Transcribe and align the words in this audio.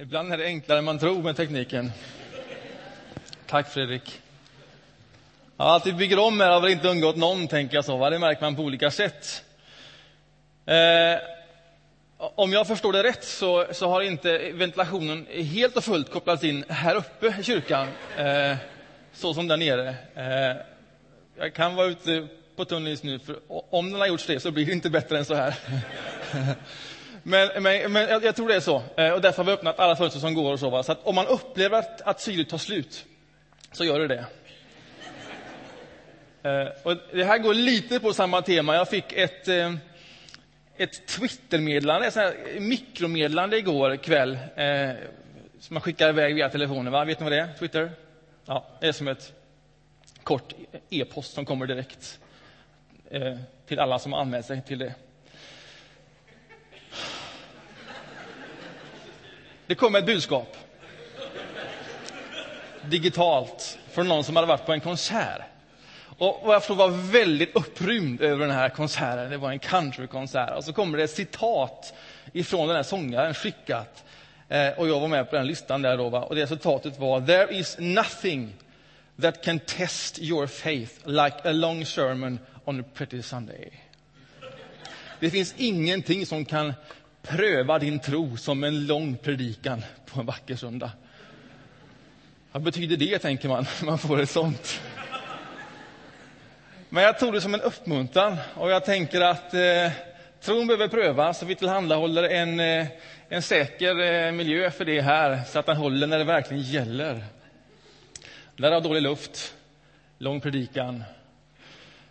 Ibland 0.00 0.32
är 0.32 0.38
det 0.38 0.44
enklare 0.44 0.78
än 0.78 0.84
man 0.84 0.98
tror 0.98 1.22
med 1.22 1.36
tekniken. 1.36 1.92
Tack 3.46 3.68
Fredrik. 3.68 4.20
Ja, 5.56 5.76
att 5.76 5.86
vi 5.86 5.92
bygger 5.92 6.18
om 6.18 6.40
här 6.40 6.50
har 6.50 6.60
väl 6.60 6.70
inte 6.70 6.88
undgått 6.88 7.16
någon, 7.16 7.48
tänker 7.48 7.74
jag 7.74 7.84
så. 7.84 7.96
Va? 7.96 8.10
Det 8.10 8.18
märker 8.18 8.42
man 8.42 8.56
på 8.56 8.62
olika 8.62 8.90
sätt. 8.90 9.44
Eh, 10.66 11.18
om 12.18 12.52
jag 12.52 12.66
förstår 12.66 12.92
det 12.92 13.02
rätt 13.02 13.24
så, 13.24 13.66
så, 13.72 13.88
har 13.88 14.02
inte 14.02 14.52
ventilationen 14.52 15.26
helt 15.26 15.76
och 15.76 15.84
fullt 15.84 16.10
kopplats 16.10 16.44
in 16.44 16.64
här 16.68 16.94
uppe 16.94 17.34
i 17.40 17.42
kyrkan, 17.42 17.88
eh, 18.16 18.56
så 19.12 19.34
som 19.34 19.48
där 19.48 19.56
nere. 19.56 19.94
Eh, 20.14 20.56
jag 21.38 21.54
kan 21.54 21.74
vara 21.74 21.86
ute 21.86 22.28
på 22.56 22.64
tunn 22.64 22.96
nu, 23.02 23.18
för 23.18 23.36
om 23.48 23.90
den 23.90 24.00
har 24.00 24.06
gjorts 24.06 24.26
det 24.26 24.40
så 24.40 24.50
blir 24.50 24.66
det 24.66 24.72
inte 24.72 24.90
bättre 24.90 25.18
än 25.18 25.24
så 25.24 25.34
här. 25.34 25.54
Men, 27.28 27.62
men, 27.62 27.92
men 27.92 28.08
jag, 28.08 28.24
jag, 28.24 28.36
tror 28.36 28.48
det 28.48 28.54
är 28.54 28.60
så. 28.60 28.82
Eh, 28.96 29.10
och 29.10 29.20
därför 29.20 29.36
har 29.36 29.44
vi 29.44 29.52
öppnat 29.52 29.78
alla 29.78 29.96
fönster 29.96 30.20
som 30.20 30.34
går. 30.34 30.52
och 30.52 30.60
Så, 30.60 30.70
va? 30.70 30.82
så 30.82 30.92
att 30.92 31.06
om 31.06 31.14
man 31.14 31.26
upplever 31.26 31.78
att, 31.78 32.00
att 32.00 32.20
syret 32.20 32.48
tar 32.48 32.58
slut, 32.58 33.04
så 33.72 33.84
gör 33.84 34.00
det 34.00 34.08
det. 34.08 34.24
Och 36.82 36.96
det 37.12 37.24
här 37.24 37.38
går 37.38 37.54
lite 37.54 38.00
på 38.00 38.12
samma 38.12 38.42
tema. 38.42 38.74
Jag 38.74 38.88
fick 38.88 39.12
ett, 39.12 39.48
eh, 39.48 39.74
ett 40.76 41.06
Twittermeddelande, 41.06 42.06
ett 42.06 42.62
mikromeddelande 42.62 43.58
igår 43.58 43.96
kväll, 43.96 44.38
som 45.60 45.74
man 45.74 45.80
skickar 45.80 46.08
iväg 46.08 46.34
via 46.34 46.48
telefonen. 46.48 46.92
Va? 46.92 47.04
Vet 47.04 47.20
ni 47.20 47.24
vad 47.24 47.32
det 47.32 47.40
är? 47.40 47.52
Twitter? 47.58 47.90
Ja, 48.46 48.66
det 48.80 48.86
är 48.88 48.92
som 48.92 49.08
ett 49.08 49.32
kort 50.22 50.54
e-post 50.90 51.34
som 51.34 51.44
kommer 51.44 51.66
direkt 51.66 52.18
till 53.66 53.78
alla 53.78 53.98
som 53.98 54.14
anmält 54.14 54.46
sig 54.46 54.62
till 54.62 54.78
det. 54.78 54.94
Det 59.68 59.74
kom 59.74 59.94
ett 59.94 60.06
budskap. 60.06 60.56
Digitalt, 62.84 63.78
från 63.90 64.08
någon 64.08 64.24
som 64.24 64.36
hade 64.36 64.48
varit 64.48 64.66
på 64.66 64.72
en 64.72 64.80
konsert. 64.80 65.42
Och 66.18 66.54
jag 66.54 66.64
får 66.64 66.74
var 66.74 66.88
väldigt 66.88 67.56
upprymd 67.56 68.20
över 68.20 68.46
den 68.46 68.54
här 68.54 68.68
konserten. 68.68 69.30
Det 69.30 69.36
var 69.36 69.50
en 69.50 69.58
countrykonsert. 69.58 70.56
Och 70.56 70.64
så 70.64 70.72
kommer 70.72 70.98
det 70.98 71.04
ett 71.04 71.10
citat 71.10 71.94
ifrån 72.32 72.68
den 72.68 72.76
här 72.76 72.82
sångaren 72.82 73.34
skickat. 73.34 74.04
Eh, 74.48 74.68
och 74.68 74.88
jag 74.88 75.00
var 75.00 75.08
med 75.08 75.30
på 75.30 75.36
den 75.36 75.46
listan 75.46 75.82
där 75.82 75.96
då. 75.96 76.08
Va? 76.08 76.22
Och 76.22 76.34
det 76.34 76.46
citatet 76.46 76.98
var 76.98 77.20
There 77.20 77.58
is 77.58 77.76
nothing 77.78 78.54
that 79.22 79.44
can 79.44 79.58
test 79.58 80.18
your 80.18 80.46
faith 80.46 80.92
like 81.04 81.36
a 81.44 81.52
long 81.52 81.84
sermon 81.84 82.38
on 82.64 82.80
a 82.80 82.84
pretty 82.94 83.22
Sunday. 83.22 83.72
Det 85.20 85.30
finns 85.30 85.54
ingenting 85.56 86.26
som 86.26 86.44
kan 86.44 86.74
Pröva 87.22 87.78
din 87.78 88.00
tro 88.00 88.36
som 88.36 88.64
en 88.64 88.86
lång 88.86 89.16
predikan 89.16 89.82
på 90.06 90.20
en 90.20 90.26
vacker 90.26 90.56
söndag. 90.56 90.90
Vad 92.52 92.62
betyder 92.62 92.96
det, 92.96 93.18
tänker 93.18 93.48
man, 93.48 93.66
man 93.82 93.98
får 93.98 94.20
ett 94.20 94.30
sånt. 94.30 94.80
Men 96.88 97.02
jag 97.02 97.18
tog 97.18 97.32
det 97.32 97.40
som 97.40 97.54
en 97.54 97.60
uppmuntran 97.60 98.36
och 98.54 98.70
jag 98.70 98.84
tänker 98.84 99.20
att 99.20 99.54
eh, 99.54 99.90
tron 100.40 100.66
behöver 100.66 100.88
prövas 100.88 101.42
och 101.42 101.50
vi 101.50 101.54
tillhandahåller 101.54 102.22
en, 102.22 102.60
eh, 102.60 102.86
en 103.28 103.42
säker 103.42 104.00
eh, 104.00 104.32
miljö 104.32 104.70
för 104.70 104.84
det 104.84 105.00
här 105.00 105.40
så 105.46 105.58
att 105.58 105.66
den 105.66 105.76
håller 105.76 106.06
när 106.06 106.18
det 106.18 106.24
verkligen 106.24 106.62
gäller. 106.62 107.24
Där 108.56 108.72
har 108.72 108.80
dålig 108.80 109.02
luft, 109.02 109.54
lång 110.18 110.40
predikan. 110.40 111.04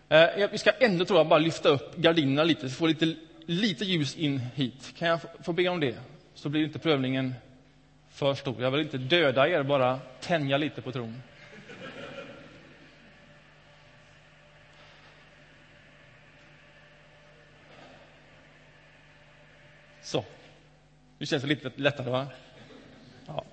Eh, 0.10 0.50
vi 0.52 0.58
ska 0.58 0.72
ändå 0.72 1.06
tror 1.06 1.20
jag 1.20 1.28
bara 1.28 1.40
lyfta 1.40 1.70
upp 1.70 1.96
gardinerna 1.96 2.44
lite, 2.44 2.70
så 2.70 2.76
får 2.76 2.88
lite 2.88 3.16
lite 3.48 3.86
ljus 3.86 4.16
in 4.16 4.40
hit. 4.40 4.94
Kan 4.98 5.08
jag 5.08 5.20
få 5.44 5.54
be 5.54 5.70
om 5.70 5.80
det? 5.80 5.96
Så 6.34 6.50
blir 6.50 6.64
inte 6.64 6.80
prövningen 6.80 7.34
för 8.10 8.34
stor. 8.34 8.62
Jag 8.62 8.72
vill 8.72 8.82
inte 8.82 8.98
döda 8.98 9.50
er, 9.50 9.64
bara 9.64 10.00
tänja 10.22 10.58
lite 10.58 10.82
på 10.82 10.92
tron. 10.92 11.22
Så. 20.02 20.26
Nu 21.18 21.26
känns 21.26 21.44
det 21.44 21.50
lite 21.50 21.72
lättare, 21.76 22.10
va? 22.10 22.28
Ja. 23.28 23.44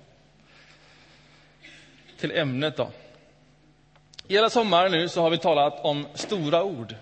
Till 2.17 2.31
ämnet, 2.31 2.77
då. 2.77 2.91
Hela 4.27 4.49
sommaren 4.49 4.91
nu 4.91 5.09
så 5.09 5.21
har 5.21 5.29
vi 5.29 5.37
talat 5.37 5.85
om 5.85 6.07
stora 6.13 6.63
ord. 6.63 6.95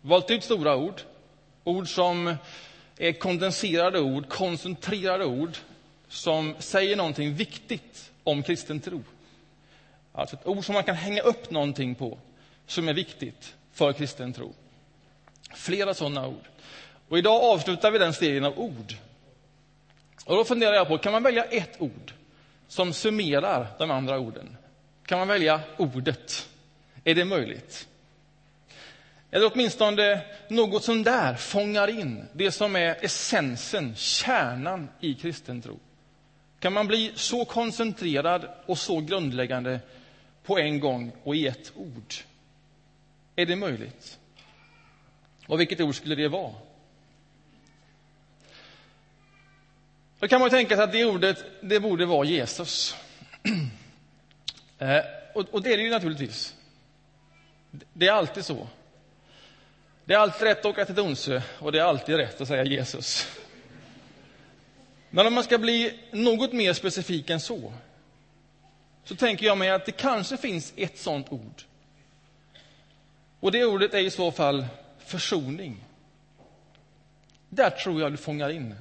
Valt 0.00 0.30
ut 0.30 0.44
stora 0.44 0.76
ord 0.76 1.02
Ord 1.68 1.88
som 1.88 2.34
är 2.98 3.12
kondenserade 3.12 4.00
ord, 4.00 4.28
koncentrerade 4.28 5.24
ord 5.24 5.56
som 6.08 6.54
säger 6.58 6.96
någonting 6.96 7.34
viktigt 7.34 8.12
om 8.24 8.42
kristen 8.42 8.80
tro. 8.80 9.02
Alltså 10.12 10.36
ett 10.36 10.46
ord 10.46 10.64
som 10.64 10.74
man 10.74 10.84
kan 10.84 10.94
hänga 10.94 11.22
upp 11.22 11.50
någonting 11.50 11.94
på 11.94 12.18
som 12.66 12.88
är 12.88 12.94
viktigt 12.94 13.54
för 13.72 13.92
kristen 13.92 14.32
tro. 14.32 14.54
Flera 15.54 15.94
sådana 15.94 16.28
ord. 16.28 16.48
Och 17.08 17.18
idag 17.18 17.42
avslutar 17.42 17.90
vi 17.90 17.98
den 17.98 18.14
serien 18.14 18.44
av 18.44 18.58
ord. 18.58 18.94
Och 20.24 20.36
då 20.36 20.44
funderar 20.44 20.74
jag 20.74 20.88
på, 20.88 20.98
kan 20.98 21.12
man 21.12 21.22
välja 21.22 21.44
ett 21.44 21.80
ord 21.80 22.12
som 22.68 22.92
summerar 22.92 23.66
de 23.78 23.90
andra 23.90 24.18
orden? 24.18 24.56
Kan 25.06 25.18
man 25.18 25.28
välja 25.28 25.60
ordet? 25.76 26.48
Är 27.04 27.14
det 27.14 27.24
möjligt? 27.24 27.87
Eller 29.30 29.52
åtminstone 29.52 30.20
något 30.48 30.84
som 30.84 31.02
där 31.02 31.34
fångar 31.34 31.88
in 31.88 32.24
det 32.32 32.52
som 32.52 32.76
är 32.76 33.04
essensen, 33.04 33.94
kärnan 33.96 34.88
i 35.00 35.14
kristen 35.14 35.62
tro. 35.62 35.78
Kan 36.58 36.72
man 36.72 36.86
bli 36.86 37.12
så 37.14 37.44
koncentrerad 37.44 38.48
och 38.66 38.78
så 38.78 39.00
grundläggande 39.00 39.80
på 40.42 40.58
en 40.58 40.80
gång 40.80 41.12
och 41.22 41.36
i 41.36 41.46
ett 41.46 41.72
ord? 41.74 42.14
Är 43.36 43.46
det 43.46 43.56
möjligt? 43.56 44.18
Och 45.46 45.60
vilket 45.60 45.80
ord 45.80 45.94
skulle 45.94 46.14
det 46.14 46.28
vara? 46.28 46.54
Då 50.18 50.28
kan 50.28 50.40
man 50.40 50.50
tänka 50.50 50.76
sig 50.76 50.84
att 50.84 50.92
det 50.92 51.04
ordet 51.04 51.44
det 51.60 51.80
borde 51.80 52.06
vara 52.06 52.24
Jesus. 52.24 52.96
Eh, 54.80 55.04
och 55.34 55.62
det 55.62 55.72
är 55.72 55.76
det 55.76 55.82
ju 55.82 55.90
naturligtvis. 55.90 56.54
Det 57.92 58.08
är 58.08 58.12
alltid 58.12 58.44
så. 58.44 58.68
Det 60.08 60.14
är 60.14 60.18
alltid 60.18 60.42
rätt 60.42 60.58
att 60.58 60.66
åka 60.66 60.84
till 60.84 60.94
Donsö 60.94 61.42
och 61.58 61.72
det 61.72 61.78
är 61.78 61.82
alltid 61.82 62.16
rätt 62.16 62.40
att 62.40 62.48
säga 62.48 62.64
Jesus. 62.64 63.38
Men 65.10 65.26
om 65.26 65.34
man 65.34 65.44
ska 65.44 65.58
bli 65.58 65.98
något 66.12 66.52
mer 66.52 66.72
specifik 66.72 67.30
än 67.30 67.40
så, 67.40 67.72
så 69.04 69.16
tänker 69.16 69.46
jag 69.46 69.58
mig 69.58 69.70
att 69.70 69.86
det 69.86 69.92
kanske 69.92 70.36
finns 70.36 70.72
ett 70.76 70.98
sådant 70.98 71.32
ord. 71.32 71.62
Och 73.40 73.52
det 73.52 73.64
ordet 73.64 73.94
är 73.94 73.98
i 73.98 74.10
så 74.10 74.32
fall 74.32 74.66
försoning. 74.98 75.84
Där 77.48 77.70
tror 77.70 78.00
jag 78.00 78.12
du 78.12 78.16
fångar 78.16 78.50
in 78.50 78.74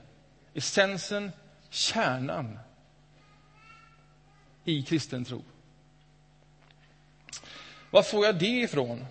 essensen, 0.54 1.32
kärnan 1.70 2.60
i 4.64 4.84
kristen 4.84 5.26
tro. 5.26 5.44
Var 7.92 8.04
får 8.04 8.26
jag 8.26 8.36
det 8.36 8.62
ifrån? 8.62 9.06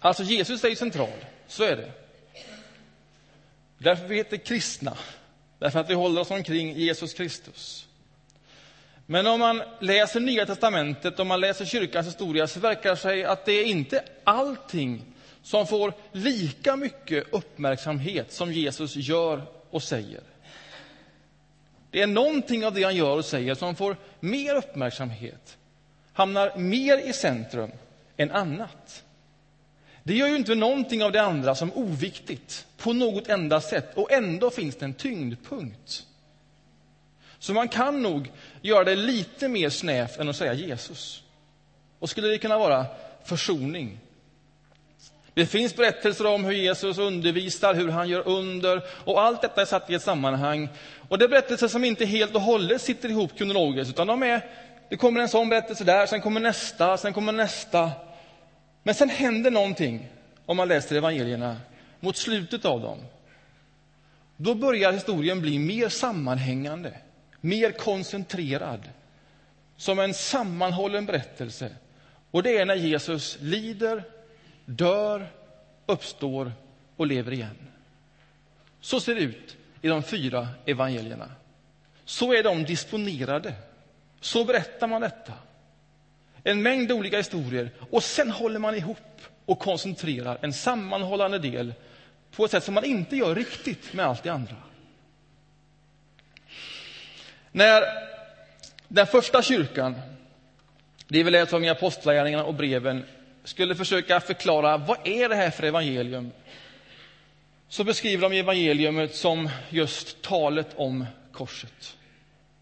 Alltså, 0.00 0.22
Jesus 0.22 0.64
är 0.64 0.68
ju 0.68 0.76
central. 0.76 1.24
Så 1.46 1.64
är 1.64 1.76
det. 1.76 1.92
Därför 3.78 4.06
vi 4.06 4.16
heter 4.16 4.36
kristna. 4.36 4.96
Därför 5.58 5.80
att 5.80 5.90
vi 5.90 5.94
håller 5.94 6.20
oss 6.20 6.30
omkring 6.30 6.72
Jesus 6.72 7.14
Kristus. 7.14 7.86
Men 9.06 9.26
om 9.26 9.40
man 9.40 9.62
läser 9.80 10.20
Nya 10.20 10.46
testamentet, 10.46 11.20
om 11.20 11.28
man 11.28 11.40
läser 11.40 11.64
kyrkans 11.64 12.06
historia, 12.06 12.46
så 12.46 12.60
verkar 12.60 12.90
det 12.90 12.96
sig 12.96 13.24
att 13.24 13.44
det 13.44 13.52
är 13.52 13.64
inte 13.64 14.04
allting 14.24 15.02
som 15.42 15.66
får 15.66 15.92
lika 16.12 16.76
mycket 16.76 17.24
uppmärksamhet 17.32 18.32
som 18.32 18.52
Jesus 18.52 18.96
gör 18.96 19.42
och 19.70 19.82
säger. 19.82 20.20
Det 21.90 22.02
är 22.02 22.06
någonting 22.06 22.66
av 22.66 22.74
det 22.74 22.82
han 22.82 22.96
gör 22.96 23.16
och 23.16 23.24
säger 23.24 23.54
som 23.54 23.76
får 23.76 23.96
mer 24.20 24.54
uppmärksamhet, 24.54 25.58
hamnar 26.12 26.56
mer 26.56 26.98
i 26.98 27.12
centrum 27.12 27.70
än 28.16 28.30
annat. 28.30 29.04
Det 30.10 30.16
gör 30.16 30.28
ju 30.28 30.36
inte 30.36 30.54
någonting 30.54 31.04
av 31.04 31.12
det 31.12 31.22
andra 31.22 31.54
som 31.54 31.72
oviktigt 31.72 32.66
på 32.76 32.92
något 32.92 33.28
enda 33.28 33.60
sätt 33.60 33.92
och 33.94 34.12
ändå 34.12 34.50
finns 34.50 34.76
det 34.76 34.84
en 34.84 34.94
tyngdpunkt. 34.94 36.06
Så 37.38 37.52
man 37.52 37.68
kan 37.68 38.02
nog 38.02 38.32
göra 38.62 38.84
det 38.84 38.96
lite 38.96 39.48
mer 39.48 39.70
snävt 39.70 40.18
än 40.18 40.28
att 40.28 40.36
säga 40.36 40.52
Jesus. 40.52 41.22
Och 41.98 42.10
skulle 42.10 42.28
det 42.28 42.38
kunna 42.38 42.58
vara 42.58 42.86
försoning? 43.24 43.98
Det 45.34 45.46
finns 45.46 45.76
berättelser 45.76 46.26
om 46.26 46.44
hur 46.44 46.52
Jesus 46.52 46.98
undervisar, 46.98 47.74
hur 47.74 47.88
han 47.88 48.08
gör 48.08 48.28
under 48.28 48.82
och 49.04 49.22
allt 49.22 49.42
detta 49.42 49.60
är 49.60 49.66
satt 49.66 49.90
i 49.90 49.94
ett 49.94 50.02
sammanhang. 50.02 50.68
Och 51.08 51.18
det 51.18 51.24
är 51.24 51.28
berättelser 51.28 51.68
som 51.68 51.84
inte 51.84 52.04
helt 52.04 52.34
och 52.34 52.40
hållet 52.40 52.82
sitter 52.82 53.08
ihop 53.08 53.38
kronologiskt 53.38 53.94
utan 53.94 54.06
de 54.06 54.22
är, 54.22 54.46
det 54.88 54.96
kommer 54.96 55.20
en 55.20 55.28
sån 55.28 55.48
berättelse 55.48 55.84
där, 55.84 56.06
sen 56.06 56.20
kommer 56.20 56.40
nästa, 56.40 56.96
sen 56.96 57.12
kommer 57.12 57.32
nästa. 57.32 57.90
Men 58.82 58.94
sen 58.94 59.08
händer 59.08 59.50
någonting, 59.50 60.08
om 60.46 60.56
man 60.56 60.68
läser 60.68 60.96
evangelierna, 60.96 61.56
mot 62.00 62.16
slutet 62.16 62.64
av 62.64 62.80
dem. 62.80 62.98
då 64.36 64.54
börjar 64.54 64.92
historien 64.92 65.40
bli 65.40 65.58
mer 65.58 65.88
sammanhängande, 65.88 66.98
mer 67.40 67.72
koncentrerad, 67.72 68.88
som 69.76 69.98
en 69.98 70.14
sammanhållen 70.14 71.06
berättelse. 71.06 71.70
Och 72.30 72.42
det 72.42 72.56
är 72.56 72.66
när 72.66 72.74
Jesus 72.74 73.38
lider, 73.40 74.04
dör, 74.64 75.26
uppstår 75.86 76.52
och 76.96 77.06
lever 77.06 77.32
igen. 77.32 77.56
Så 78.80 79.00
ser 79.00 79.14
det 79.14 79.20
ut 79.20 79.56
i 79.82 79.88
de 79.88 80.02
fyra 80.02 80.48
evangelierna. 80.66 81.30
Så 82.04 82.34
är 82.34 82.42
de 82.42 82.64
disponerade. 82.64 83.54
Så 84.20 84.44
berättar 84.44 84.86
man 84.86 85.00
detta. 85.00 85.32
En 86.44 86.62
mängd 86.62 86.92
olika 86.92 87.16
historier. 87.16 87.70
Och 87.90 88.02
sen 88.04 88.30
håller 88.30 88.58
man 88.58 88.74
ihop 88.74 89.20
och 89.46 89.58
koncentrerar 89.58 90.38
en 90.40 90.52
sammanhållande 90.52 91.38
del 91.38 91.74
på 92.30 92.44
ett 92.44 92.50
sätt 92.50 92.64
som 92.64 92.74
man 92.74 92.84
inte 92.84 93.16
gör 93.16 93.34
riktigt 93.34 93.92
med 93.92 94.06
allt 94.06 94.22
det 94.22 94.30
andra. 94.30 94.56
När 97.52 97.82
den 98.88 99.06
första 99.06 99.42
kyrkan, 99.42 99.94
det 101.08 101.20
är 101.20 101.24
väl 101.24 101.48
som 101.48 101.64
i 101.64 101.68
Apostlagärningarna 101.68 102.44
och 102.44 102.54
breven, 102.54 103.04
skulle 103.44 103.74
försöka 103.74 104.20
förklara 104.20 104.76
vad 104.76 104.98
är 105.04 105.28
det 105.28 105.34
här 105.34 105.50
för 105.50 105.62
evangelium 105.62 106.30
så 107.68 107.84
beskriver 107.84 108.30
de 108.30 108.36
evangeliumet 108.36 109.14
som 109.14 109.50
just 109.68 110.22
talet 110.22 110.68
om 110.76 111.06
korset. 111.32 111.96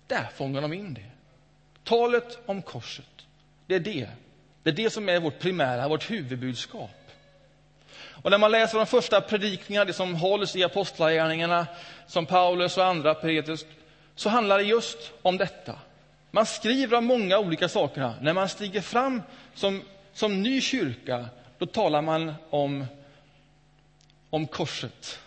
Där 0.06 0.26
fångar 0.36 0.62
de 0.62 0.72
in 0.72 0.94
det. 0.94 1.04
Talet 1.84 2.38
om 2.46 2.62
korset, 2.62 3.17
det 3.68 3.74
är 3.74 3.80
det. 3.80 4.08
Det 4.62 4.70
är 4.70 4.74
det 4.74 4.90
som 4.90 5.08
är 5.08 5.20
vårt 5.20 5.38
primära, 5.38 5.88
vårt 5.88 6.10
huvudbudskap. 6.10 6.90
Och 8.22 8.30
när 8.30 8.38
man 8.38 8.50
läser 8.50 8.78
de 8.78 8.86
första 8.86 9.20
predikningarna, 9.20 9.84
det 9.84 9.92
som 9.92 10.14
hålls 10.14 10.56
i 10.56 10.64
apostlagärningarna, 10.64 11.66
som 12.06 12.26
Paulus 12.26 12.76
och 12.76 12.84
andra 12.84 13.14
Petrus, 13.14 13.66
så 14.14 14.28
handlar 14.28 14.58
det 14.58 14.64
just 14.64 15.12
om 15.22 15.36
detta. 15.36 15.78
Man 16.30 16.46
skriver 16.46 16.96
om 16.96 17.04
många 17.04 17.38
olika 17.38 17.68
saker. 17.68 18.12
När 18.20 18.32
man 18.32 18.48
stiger 18.48 18.80
fram 18.80 19.22
som, 19.54 19.82
som 20.12 20.42
ny 20.42 20.60
kyrka, 20.60 21.28
då 21.58 21.66
talar 21.66 22.02
man 22.02 22.34
om, 22.50 22.86
om 24.30 24.46
korset. 24.46 25.18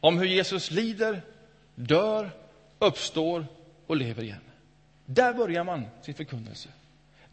Om 0.00 0.18
hur 0.18 0.26
Jesus 0.26 0.70
lider, 0.70 1.22
dör, 1.74 2.30
uppstår 2.78 3.46
och 3.86 3.96
lever 3.96 4.22
igen. 4.22 4.40
Där 5.06 5.34
börjar 5.34 5.64
man 5.64 5.86
sin 6.02 6.14
förkunnelse. 6.14 6.68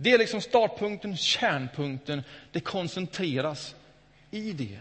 Det 0.04 0.12
är 0.12 0.18
liksom 0.18 0.42
startpunkten, 0.42 1.18
kärnpunkten. 1.18 2.24
Det 2.52 2.60
koncentreras 2.60 3.76
i 4.32 4.52
det. 4.52 4.80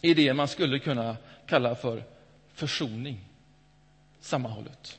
I 0.00 0.14
det 0.14 0.34
man 0.34 0.48
skulle 0.48 0.78
kunna 0.78 1.16
kalla 1.46 1.74
för 1.74 2.04
försoning, 2.54 3.20
sammanhållet. 4.20 4.98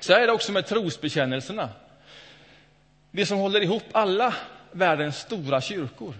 Så 0.00 0.12
är 0.12 0.26
det 0.26 0.32
också 0.32 0.52
med 0.52 0.66
trosbekännelserna. 0.66 1.68
Det 3.10 3.26
som 3.26 3.38
håller 3.38 3.60
ihop 3.60 3.84
alla 3.92 4.34
världens 4.72 5.18
stora 5.18 5.60
kyrkor. 5.60 6.14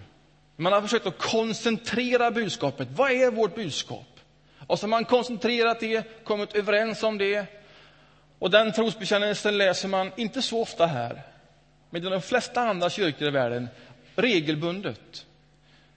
Man 0.55 0.73
har 0.73 0.81
försökt 0.81 1.07
att 1.07 1.17
koncentrera 1.17 2.31
budskapet. 2.31 2.87
Vad 2.91 3.11
är 3.11 3.31
vårt 3.31 3.55
budskap? 3.55 4.19
Och 4.67 4.79
så 4.79 4.83
har 4.83 4.89
man 4.89 5.05
koncentrerat 5.05 5.79
det, 5.79 6.23
kommit 6.23 6.55
överens 6.55 7.03
om 7.03 7.17
det. 7.17 7.45
Och 8.39 8.51
den 8.51 8.71
trosbekännelsen 8.71 9.57
läser 9.57 9.87
man 9.87 10.11
inte 10.15 10.41
så 10.41 10.61
ofta 10.61 10.85
här, 10.85 11.21
men 11.89 12.01
de 12.01 12.21
flesta 12.21 12.61
andra 12.61 12.89
kyrkor 12.89 13.27
i 13.27 13.31
världen 13.31 13.67
regelbundet. 14.15 15.25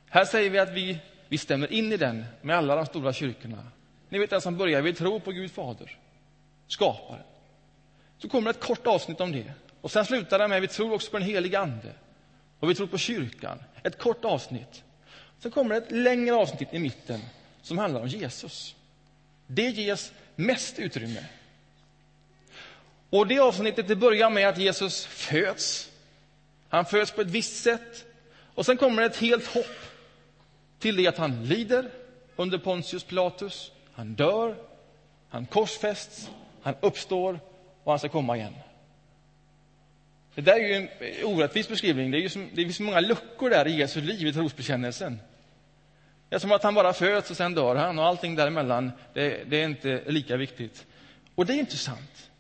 Här 0.09 0.25
säger 0.25 0.51
vi 0.51 0.59
att 0.59 0.73
vi, 0.73 0.99
vi 1.29 1.39
stämmer 1.39 1.73
in 1.73 1.93
i 1.93 1.97
den 1.97 2.25
med 2.43 2.57
alla 2.57 2.77
de 2.77 2.87
stora 2.87 3.13
kyrkorna. 3.13 3.67
Ni 4.09 4.19
vet 4.19 4.31
den 4.31 4.41
som 4.41 4.57
börjar, 4.57 4.83
vi 4.83 4.95
tror 4.95 5.21
på 5.21 5.33
Gud 5.33 5.51
fader, 5.51 5.99
skaparen. 6.67 7.23
Så 8.19 8.29
kommer 8.29 8.51
ett 8.51 8.61
kort 8.61 8.87
avsnitt 8.87 9.21
om 9.21 9.33
det. 9.33 9.53
Och 9.81 9.91
sen 9.91 10.05
slutar 10.05 10.39
det 10.39 10.49
med, 10.49 10.61
vi 10.61 10.69
tror 10.69 10.93
också 10.93 11.11
på 11.11 11.19
den 11.19 11.29
heliga 11.29 11.61
ande. 11.61 11.93
Och 12.61 12.71
vi 12.71 12.75
tror 12.75 12.87
på 12.87 12.99
kyrkan. 12.99 13.59
Ett 13.83 13.99
kort 13.99 14.25
avsnitt. 14.25 14.85
Sen 15.39 15.51
kommer 15.51 15.75
ett 15.75 15.91
längre 15.91 16.35
avsnitt 16.35 16.69
i 16.75 16.79
mitten 16.79 17.21
som 17.63 17.79
handlar 17.79 18.01
om 18.01 18.09
Jesus. 18.09 18.77
Det 19.47 19.71
ges 19.71 20.13
mest 20.37 20.79
utrymme. 20.79 21.21
Och 23.13 23.27
det 23.27 23.39
avsnittet 23.39 23.89
det 23.89 23.97
börjar 23.97 24.31
med 24.31 24.49
att 24.49 24.59
Jesus 24.59 25.07
föds. 25.07 25.91
Han 26.69 26.85
föds 26.85 27.11
på 27.11 27.21
ett 27.21 27.31
visst 27.31 27.63
sätt. 27.63 28.05
Och 28.55 28.67
sen 28.67 28.77
kommer 28.77 29.03
ett 29.03 29.17
helt 29.17 29.47
hopp 29.47 29.77
till 30.79 30.97
det 30.97 31.07
att 31.07 31.19
han 31.19 31.45
lider 31.45 31.91
under 32.37 32.59
Pontius 32.59 33.05
Pilatus. 33.05 33.73
Han 33.93 34.15
dör, 34.15 34.57
han 35.29 35.47
korsfästs, 35.47 36.31
han 36.63 36.75
uppstår 36.81 37.41
och 37.85 37.93
han 37.93 37.99
ska 37.99 38.09
komma 38.09 38.37
igen. 38.37 38.55
Det 40.35 40.41
där 40.41 40.55
är 40.55 40.69
ju 40.69 40.75
en 40.75 40.89
orättvis 41.25 41.69
beskrivning. 41.69 42.11
Det, 42.11 42.19
är 42.19 42.23
ju 42.23 42.29
som, 42.29 42.49
det 42.55 42.63
finns 42.63 42.81
många 42.81 43.01
luckor 43.01 43.51
där 43.51 43.69
i 43.69 43.77
Jesu 43.77 44.01
liv, 44.01 44.27
i 44.27 44.33
trosbekännelsen. 44.33 45.21
Det 46.29 46.35
är 46.35 46.41
som 46.41 46.53
att 46.53 46.63
han 46.63 46.75
bara 46.75 46.93
föds 46.93 47.31
och 47.31 47.37
sen 47.37 47.55
dör 47.55 47.77
han 47.77 47.99
och 47.99 48.05
allting 48.05 48.35
däremellan, 48.35 48.93
det, 49.15 49.45
det 49.47 49.63
är 49.63 49.65
inte 49.65 50.03
lika 50.07 50.37
viktigt. 50.37 50.87
Och 51.35 51.47
det 51.47 51.53
är 51.53 51.59
inte 51.59 51.77
sant. 51.77 52.32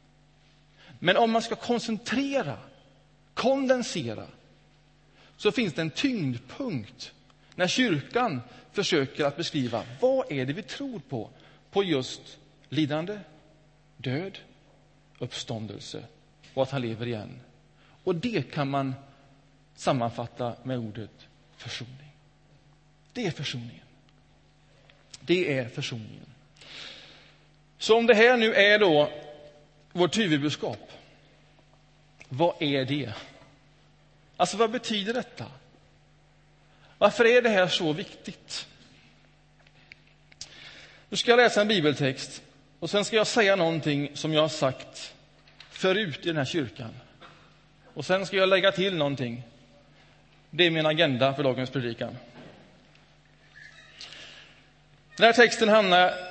Men 1.04 1.16
om 1.16 1.31
man 1.31 1.43
ska 1.43 1.54
koncentrera, 1.54 2.58
kondensera, 3.34 4.26
så 5.37 5.52
finns 5.52 5.75
det 5.75 5.82
en 5.82 5.90
tyngdpunkt 5.90 7.12
när 7.54 7.66
kyrkan 7.66 8.40
försöker 8.72 9.25
att 9.25 9.37
beskriva 9.37 9.84
vad 10.00 10.32
är 10.32 10.46
det 10.46 10.52
vi 10.52 10.62
tror 10.62 11.00
på, 11.08 11.31
på 11.70 11.84
just 11.84 12.38
lidande, 12.69 13.19
död, 13.96 14.38
uppståndelse 15.19 16.04
och 16.54 16.62
att 16.62 16.70
han 16.70 16.82
lever 16.82 17.06
igen. 17.06 17.40
Och 18.04 18.14
det 18.14 18.52
kan 18.52 18.70
man 18.70 18.94
sammanfatta 19.75 20.54
med 20.62 20.78
ordet 20.78 21.28
försoning. 21.56 22.12
Det 23.12 23.26
är 23.26 23.31
försoningen. 23.31 23.87
Det 25.20 25.58
är 25.58 25.69
försoningen. 25.69 26.26
Så 27.78 27.99
om 27.99 28.06
det 28.06 28.14
här 28.14 28.37
nu 28.37 28.54
är 28.54 28.78
då 28.78 29.10
vårt 29.92 30.18
huvudbudskap, 30.18 30.90
vad 32.28 32.62
är 32.62 32.84
det? 32.84 33.12
Alltså, 34.36 34.56
vad 34.56 34.70
betyder 34.70 35.14
detta? 35.14 35.46
Varför 36.98 37.24
är 37.24 37.42
det 37.42 37.48
här 37.48 37.68
så 37.68 37.92
viktigt? 37.92 38.66
Nu 41.08 41.16
ska 41.16 41.30
jag 41.30 41.36
läsa 41.36 41.60
en 41.60 41.68
bibeltext 41.68 42.42
och 42.78 42.90
sen 42.90 43.04
ska 43.04 43.16
jag 43.16 43.26
säga 43.26 43.56
någonting 43.56 44.10
som 44.14 44.34
jag 44.34 44.40
har 44.40 44.48
sagt 44.48 45.14
förut 45.70 46.18
i 46.22 46.26
den 46.26 46.37
här 46.37 46.44
kyrkan. 46.44 46.90
Och 47.94 48.04
sen 48.04 48.26
ska 48.26 48.37
jag 48.37 48.49
lägga 48.49 48.72
till 48.72 48.96
någonting. 48.96 49.42
Det 50.50 50.64
är 50.66 50.70
min 50.70 50.87
agenda 50.87 51.34
för 51.34 51.42
dagens 51.42 51.70
predikan. 51.70 52.16
Den 55.16 55.26
här 55.26 55.32
texten 55.32 55.68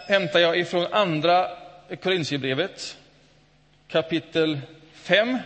hämtar 0.07 0.39
jag 0.39 0.59
ifrån 0.59 0.87
Andra 0.91 1.47
Korintierbrevet, 2.03 2.97
kapitel 3.91 4.61
5 4.93 5.37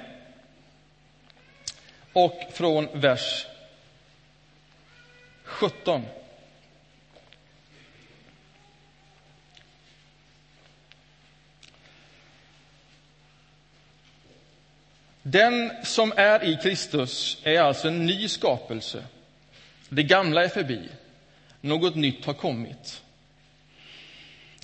och 2.13 2.41
från 2.51 2.87
vers 2.93 3.45
17. 5.43 6.05
Den 15.21 15.71
som 15.83 16.13
är 16.15 16.43
i 16.43 16.57
Kristus 16.63 17.41
är 17.43 17.59
alltså 17.59 17.87
en 17.87 18.05
ny 18.05 18.27
skapelse. 18.27 19.03
Det 19.89 20.03
gamla 20.03 20.43
är 20.43 20.49
förbi, 20.49 20.89
något 21.61 21.95
nytt 21.95 22.25
har 22.25 22.33
kommit. 22.33 23.01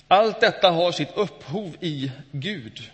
Allt 0.08 0.40
detta 0.40 0.70
har 0.70 0.92
sitt 0.92 1.16
upphov 1.16 1.76
i 1.80 2.12
Gud, 2.30 2.90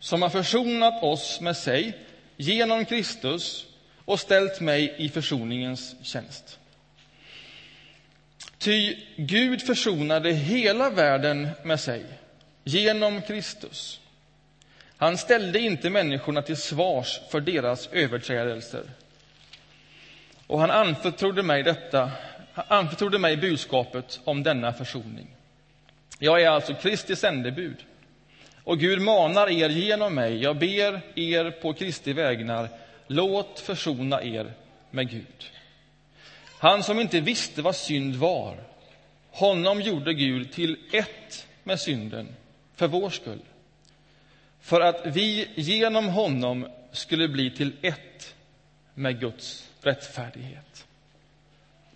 som 0.00 0.22
har 0.22 0.28
försonat 0.28 1.02
oss 1.02 1.40
med 1.40 1.56
sig 1.56 1.98
genom 2.36 2.84
Kristus 2.84 3.66
och 4.04 4.20
ställt 4.20 4.60
mig 4.60 4.94
i 4.96 5.08
försoningens 5.08 5.94
tjänst. 6.02 6.58
Ty 8.58 8.96
Gud 9.16 9.62
försonade 9.62 10.32
hela 10.32 10.90
världen 10.90 11.48
med 11.62 11.80
sig 11.80 12.04
genom 12.64 13.22
Kristus. 13.22 14.00
Han 14.96 15.18
ställde 15.18 15.58
inte 15.58 15.90
människorna 15.90 16.42
till 16.42 16.56
svars 16.56 17.20
för 17.30 17.40
deras 17.40 17.88
överträdelser. 17.92 18.84
Och 20.46 20.60
han 20.60 20.70
anförtrodde 20.70 21.42
mig 21.42 21.62
detta, 21.62 22.10
anförtrodde 22.54 23.18
mig 23.18 23.36
budskapet 23.36 24.20
om 24.24 24.42
denna 24.42 24.72
försoning. 24.72 25.36
Jag 26.18 26.42
är 26.42 26.48
alltså 26.48 26.74
Kristi 26.74 27.16
sändebud. 27.16 27.76
Och 28.70 28.78
Gud 28.78 29.00
manar 29.00 29.50
er 29.50 29.68
genom 29.68 30.14
mig, 30.14 30.42
jag 30.42 30.58
ber 30.58 31.00
er 31.14 31.50
på 31.50 31.72
Kristi 31.72 32.12
vägnar, 32.12 32.68
låt 33.06 33.60
försona 33.60 34.22
er 34.22 34.52
med 34.90 35.10
Gud. 35.10 35.50
Han 36.58 36.82
som 36.82 37.00
inte 37.00 37.20
visste 37.20 37.62
vad 37.62 37.76
synd 37.76 38.16
var, 38.16 38.62
honom 39.30 39.80
gjorde 39.80 40.14
Gud 40.14 40.52
till 40.52 40.76
ett 40.92 41.46
med 41.64 41.80
synden 41.80 42.36
för 42.74 42.88
vår 42.88 43.10
skull. 43.10 43.42
För 44.60 44.80
att 44.80 45.06
vi 45.06 45.48
genom 45.54 46.08
honom 46.08 46.68
skulle 46.92 47.28
bli 47.28 47.50
till 47.50 47.72
ett 47.82 48.34
med 48.94 49.20
Guds 49.20 49.70
rättfärdighet. 49.80 50.86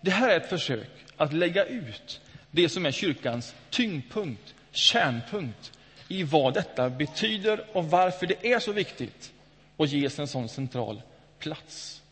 Det 0.01 0.11
här 0.11 0.29
är 0.29 0.37
ett 0.37 0.51
försök 0.51 0.91
att 1.17 1.33
lägga 1.33 1.65
ut 1.65 2.21
det 2.51 2.69
som 2.69 2.87
är 2.87 2.91
kyrkans 2.91 3.55
tyngdpunkt, 3.71 4.55
kärnpunkt 4.71 5.73
i 6.09 6.23
vad 6.23 6.55
detta 6.55 6.91
betyder 6.91 7.65
och 7.73 7.85
varför 7.85 8.27
det 8.27 8.53
är 8.53 8.59
så 8.59 8.73
viktigt 8.73 9.33
att 9.77 9.89
ges 9.89 10.19
en 10.19 10.27
sån 10.27 10.49
central 10.49 11.03
plats. 11.39 12.03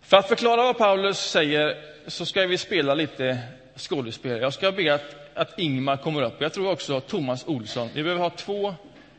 För 0.00 0.16
att 0.16 0.28
förklara 0.28 0.62
vad 0.62 0.78
Paulus 0.78 1.18
säger 1.18 1.84
så 2.06 2.26
ska 2.26 2.46
vi 2.46 2.58
spela 2.58 2.94
lite 2.94 3.38
skådespel. 3.76 4.40
Jag 4.40 4.54
ska 4.54 4.72
be 4.72 4.94
att, 4.94 5.16
att 5.34 5.58
Ingmar 5.58 5.96
kommer 5.96 6.22
upp. 6.22 6.40
Jag 6.40 6.52
tror 6.52 6.70
också 6.70 7.00
Thomas 7.00 7.46
Olsson. 7.46 7.88
Vi 7.94 8.02
behöver 8.02 8.22
ha 8.22 8.30
två 8.30 8.74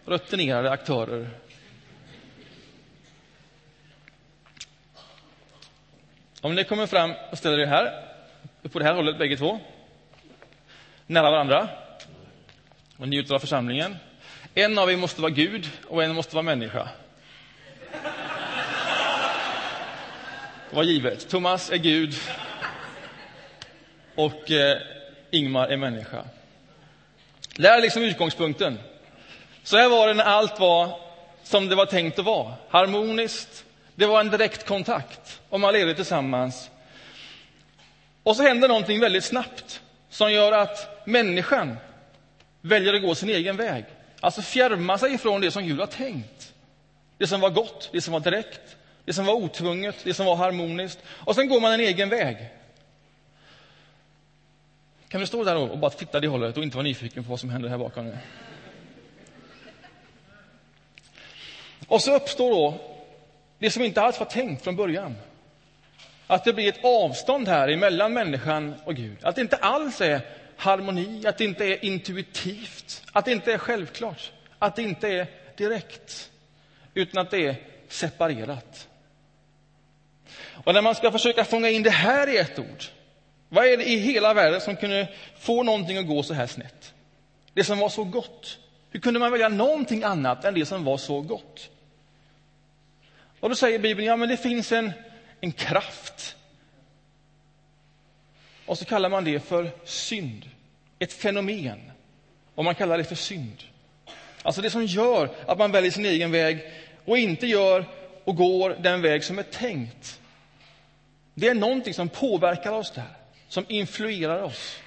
rutinerade 0.05 0.71
aktörer. 0.71 1.29
Om 6.41 6.55
ni 6.55 6.63
kommer 6.63 6.87
fram 6.87 7.13
och 7.31 7.37
ställer 7.37 7.59
er 7.59 7.65
här, 7.65 8.03
på 8.71 8.79
det 8.79 8.85
här 8.85 8.93
hållet 8.93 9.17
bägge 9.17 9.37
två, 9.37 9.59
nära 11.07 11.31
varandra 11.31 11.69
och 13.01 13.09
njuter 13.09 13.35
av 13.35 13.39
församlingen. 13.39 13.97
En 14.55 14.77
av 14.77 14.91
er 14.91 14.97
måste 14.97 15.21
vara 15.21 15.31
Gud 15.31 15.69
och 15.87 16.03
en 16.03 16.15
måste 16.15 16.35
vara 16.35 16.43
människa. 16.43 16.89
Det 20.69 20.75
var 20.75 20.83
givet. 20.83 21.29
Thomas 21.29 21.71
är 21.71 21.77
Gud 21.77 22.15
och 24.15 24.51
eh, 24.51 24.77
Ingmar 25.31 25.67
är 25.67 25.77
människa. 25.77 26.23
Det 27.55 27.67
här 27.67 27.77
är 27.77 27.81
liksom 27.81 28.03
utgångspunkten. 28.03 28.79
Så 29.63 29.77
här 29.77 29.89
var 29.89 30.07
det 30.07 30.13
när 30.13 30.23
allt 30.23 30.59
var 30.59 30.99
som 31.43 31.69
det 31.69 31.75
var 31.75 31.85
tänkt 31.85 32.19
att 32.19 32.25
vara. 32.25 32.53
Harmoniskt. 32.69 33.65
Det 33.95 34.05
var 34.05 34.19
en 34.19 34.29
direkt 34.29 34.65
kontakt 34.65 35.41
och 35.49 35.59
man 35.59 35.73
levde 35.73 35.95
tillsammans. 35.95 36.69
Och 38.23 38.35
så 38.35 38.43
händer 38.43 38.67
någonting 38.67 38.99
väldigt 38.99 39.23
snabbt 39.23 39.81
som 40.09 40.31
gör 40.31 40.51
att 40.51 41.07
människan 41.07 41.77
väljer 42.61 42.93
att 42.93 43.01
gå 43.01 43.15
sin 43.15 43.29
egen 43.29 43.57
väg. 43.57 43.85
Alltså 44.19 44.41
fjärma 44.41 44.97
sig 44.97 45.13
ifrån 45.13 45.41
det 45.41 45.51
som 45.51 45.63
Gud 45.63 45.79
har 45.79 45.87
tänkt. 45.87 46.53
Det 47.17 47.27
som 47.27 47.41
var 47.41 47.49
gott, 47.49 47.89
det 47.91 48.01
som 48.01 48.13
var 48.13 48.19
direkt, 48.19 48.77
det 49.05 49.13
som 49.13 49.25
var 49.25 49.33
otvunget, 49.33 49.95
det 50.03 50.13
som 50.13 50.25
var 50.25 50.35
harmoniskt. 50.35 50.99
Och 51.07 51.35
sen 51.35 51.49
går 51.49 51.61
man 51.61 51.71
en 51.73 51.79
egen 51.79 52.09
väg. 52.09 52.49
Kan 55.07 55.21
du 55.21 55.27
stå 55.27 55.43
där 55.43 55.55
och 55.55 55.77
bara 55.77 55.91
titta 55.91 56.19
det 56.19 56.27
hållet 56.27 56.57
och 56.57 56.63
inte 56.63 56.77
vara 56.77 56.83
nyfiken 56.83 57.23
på 57.23 57.29
vad 57.29 57.39
som 57.39 57.49
händer 57.49 57.69
här 57.69 57.77
bakom 57.77 58.05
nu? 58.05 58.17
Och 61.87 62.01
så 62.01 62.15
uppstår 62.15 62.49
då 62.51 62.79
det 63.59 63.71
som 63.71 63.83
inte 63.83 64.01
alls 64.01 64.19
var 64.19 64.25
tänkt 64.25 64.63
från 64.63 64.75
början. 64.75 65.15
Att 66.27 66.43
det 66.43 66.53
blir 66.53 66.69
ett 66.69 66.85
avstånd 66.85 67.47
här 67.47 67.75
mellan 67.75 68.13
människan 68.13 68.75
och 68.83 68.95
Gud. 68.95 69.17
Att 69.21 69.35
det 69.35 69.41
inte 69.41 69.55
alls 69.55 70.01
är 70.01 70.21
harmoni, 70.61 71.27
att 71.27 71.37
det 71.37 71.43
inte 71.43 71.65
är 71.65 71.85
intuitivt, 71.85 73.03
att 73.11 73.25
det 73.25 73.31
inte 73.31 73.53
är 73.53 73.57
självklart, 73.57 74.31
att 74.59 74.75
det 74.75 74.81
inte 74.81 75.07
är 75.07 75.27
direkt, 75.57 76.31
utan 76.93 77.21
att 77.21 77.31
det 77.31 77.47
är 77.47 77.55
separerat. 77.87 78.87
Och 80.65 80.73
när 80.73 80.81
man 80.81 80.95
ska 80.95 81.11
försöka 81.11 81.45
fånga 81.45 81.69
in 81.69 81.83
det 81.83 81.89
här 81.89 82.29
i 82.29 82.37
ett 82.37 82.59
ord, 82.59 82.83
vad 83.49 83.65
är 83.65 83.77
det 83.77 83.89
i 83.89 83.97
hela 83.97 84.33
världen 84.33 84.61
som 84.61 84.75
kunde 84.75 85.07
få 85.39 85.63
någonting 85.63 85.97
att 85.97 86.07
gå 86.07 86.23
så 86.23 86.33
här 86.33 86.47
snett? 86.47 86.93
Det 87.53 87.63
som 87.63 87.79
var 87.79 87.89
så 87.89 88.03
gott. 88.03 88.57
Hur 88.89 88.99
kunde 88.99 89.19
man 89.19 89.31
välja 89.31 89.49
någonting 89.49 90.03
annat 90.03 90.45
än 90.45 90.53
det 90.53 90.65
som 90.65 90.83
var 90.83 90.97
så 90.97 91.21
gott? 91.21 91.69
Och 93.39 93.49
då 93.49 93.55
säger 93.55 93.79
Bibeln, 93.79 94.07
ja 94.07 94.15
men 94.15 94.29
det 94.29 94.37
finns 94.37 94.71
en, 94.71 94.91
en 95.39 95.51
kraft. 95.51 96.35
Och 98.65 98.77
så 98.77 98.85
kallar 98.85 99.09
man 99.09 99.23
det 99.23 99.39
för 99.39 99.71
synd. 99.83 100.49
Ett 100.99 101.13
fenomen. 101.13 101.91
Och 102.55 102.63
man 102.63 102.75
kallar 102.75 102.97
det 102.97 103.03
för 103.03 103.15
synd. 103.15 103.63
Alltså 104.43 104.61
det 104.61 104.69
som 104.69 104.85
gör 104.85 105.29
att 105.47 105.57
man 105.57 105.71
väljer 105.71 105.91
sin 105.91 106.05
egen 106.05 106.31
väg 106.31 106.59
och 107.05 107.17
inte 107.17 107.47
gör 107.47 107.85
och 108.23 108.35
går 108.35 108.75
den 108.79 109.01
väg 109.01 109.23
som 109.23 109.39
är 109.39 109.43
tänkt. 109.43 110.19
Det 111.33 111.47
är 111.47 111.53
någonting 111.53 111.93
som 111.93 112.09
påverkar 112.09 112.71
oss 112.71 112.91
där, 112.91 113.17
som 113.47 113.65
influerar 113.67 114.41
oss. 114.41 114.79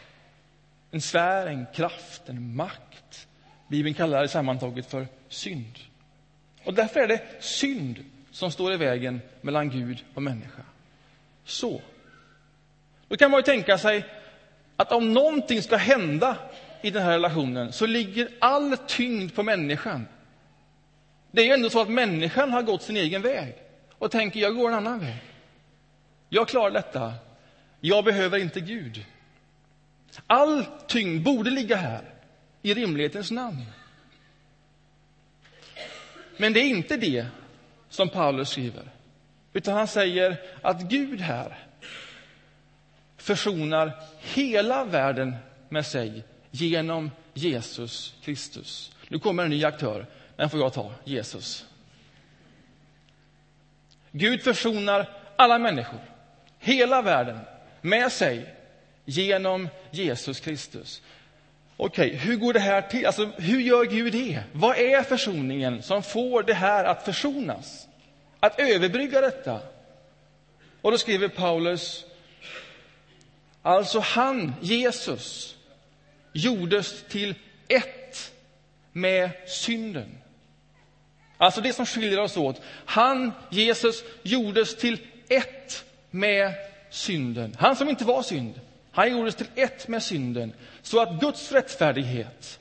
En 0.91 1.01
sfär, 1.01 1.47
en 1.47 1.67
kraft, 1.75 2.29
en 2.29 2.57
makt. 2.57 3.27
Bibeln 3.69 3.95
kallar 3.95 4.23
det 4.23 4.29
sammantaget 4.29 4.87
för 4.87 5.07
synd. 5.29 5.79
Och 6.65 6.75
därför 6.75 7.01
är 7.01 7.09
det 7.09 7.23
synd 7.41 8.05
som 8.31 8.51
står 8.51 8.73
i 8.73 8.77
vägen 8.77 9.21
mellan 9.41 9.71
Gud 9.71 10.05
och 10.15 10.23
människa. 10.23 10.63
Så. 11.45 11.81
Då 13.15 13.19
kan 13.19 13.31
man 13.31 13.39
ju 13.39 13.45
tänka 13.45 13.79
sig 13.79 14.05
att 14.77 14.93
om 14.93 15.13
någonting 15.13 15.63
ska 15.63 15.77
hända 15.77 16.37
i 16.83 16.91
den 16.91 17.03
här 17.03 17.13
relationen 17.13 17.73
så 17.73 17.87
ligger 17.87 18.29
all 18.39 18.77
tyngd 18.77 19.35
på 19.35 19.43
människan. 19.43 20.07
Det 21.31 21.43
är 21.43 21.47
ju 21.47 21.53
ändå 21.53 21.71
så 21.71 21.81
att 21.81 21.89
människan 21.89 22.53
har 22.53 22.63
gått 22.63 22.83
sin 22.83 22.97
egen 22.97 23.23
väg 23.23 23.55
och 23.99 24.11
tänker 24.11 24.41
jag 24.41 24.57
går 24.57 24.69
en 24.69 24.75
annan 24.75 25.01
väg. 25.01 25.23
Jag 26.29 26.49
klarar 26.49 26.71
detta. 26.71 27.15
Jag 27.81 28.05
behöver 28.05 28.39
inte 28.39 28.61
Gud. 28.61 29.05
All 30.27 30.65
tyngd 30.87 31.25
borde 31.25 31.51
ligga 31.51 31.77
här, 31.77 32.03
i 32.63 32.75
rimlighetens 32.75 33.31
namn. 33.31 33.65
Men 36.37 36.53
det 36.53 36.61
är 36.61 36.69
inte 36.69 36.97
det 36.97 37.27
som 37.89 38.09
Paulus 38.09 38.49
skriver, 38.49 38.91
utan 39.53 39.75
han 39.75 39.89
säger 39.89 40.37
att 40.63 40.81
Gud 40.81 41.21
här 41.21 41.59
försonar 43.25 43.93
hela 44.21 44.85
världen 44.85 45.37
med 45.69 45.87
sig 45.87 46.25
genom 46.51 47.11
Jesus 47.35 48.15
Kristus. 48.25 48.93
Nu 49.09 49.19
kommer 49.19 49.45
en 49.45 49.51
ny 49.51 49.65
aktör. 49.65 50.07
Den 50.37 50.51
får 50.51 50.61
jag 50.61 50.73
ta, 50.73 50.93
Jesus. 51.05 51.67
Gud 54.11 54.43
försonar 54.43 55.09
alla 55.37 55.59
människor 55.59 56.01
hela 56.59 57.03
världen 57.03 57.39
med 57.81 58.13
sig 58.13 58.55
genom 59.05 59.69
Jesus 59.91 60.41
Kristus. 60.41 61.03
Okej, 61.77 62.07
okay, 62.07 62.19
hur 62.19 62.37
går 62.37 62.53
det 62.53 62.61
här 62.61 62.83
till? 62.83 63.07
Alltså, 63.07 63.31
hur 63.37 63.61
gör 63.61 63.85
Gud 63.85 64.13
det? 64.13 64.43
Vad 64.53 64.79
är 64.79 65.03
försoningen 65.03 65.83
som 65.83 66.03
får 66.03 66.43
det 66.43 66.55
här 66.55 66.85
att 66.85 67.05
försonas? 67.05 67.89
Att 68.41 68.61
överbrygga 68.61 69.21
detta? 69.21 69.61
Och 70.81 70.91
då 70.91 70.99
skriver 70.99 71.29
Paulus, 71.29 72.05
alltså 73.65 74.01
han, 74.01 74.55
Jesus, 74.61 75.57
gjordes 76.33 77.03
till 77.09 77.35
ett 77.69 78.33
med 78.93 79.31
synden. 79.47 80.19
Alltså 81.37 81.61
det 81.61 81.73
som 81.73 81.87
skiljer 81.87 82.19
oss 82.19 82.37
åt. 82.37 82.61
Han, 82.85 83.33
Jesus, 83.51 84.05
gjordes 84.23 84.77
till 84.77 84.99
ett 85.29 85.85
med 86.11 86.55
synden. 86.91 87.57
Han 87.59 87.77
som 87.77 87.89
inte 87.89 88.05
var 88.05 88.23
synd, 88.23 88.61
han 88.93 89.13
gjordes 89.13 89.35
till 89.35 89.47
ett 89.55 89.89
med 89.89 90.03
synden 90.03 90.53
så 90.83 91.01
att 91.01 91.21
Guds 91.21 91.53
rättfärdighet 91.53 92.61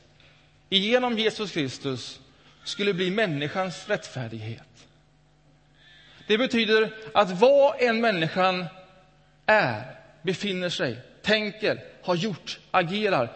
genom 0.70 1.18
Jesus 1.18 1.52
Kristus 1.52 2.20
skulle 2.64 2.94
bli 2.94 3.12
människans 3.12 3.88
rättfärdighet. 3.88 4.88
Det 6.28 6.38
betyder 6.38 6.94
att 7.14 7.32
vad 7.32 7.82
en 7.82 8.02
människan 8.02 8.66
är, 9.46 10.03
befinner 10.24 10.70
sig, 10.70 10.98
tänker, 11.22 11.84
har 12.02 12.16
gjort, 12.16 12.60
agerar 12.72 13.30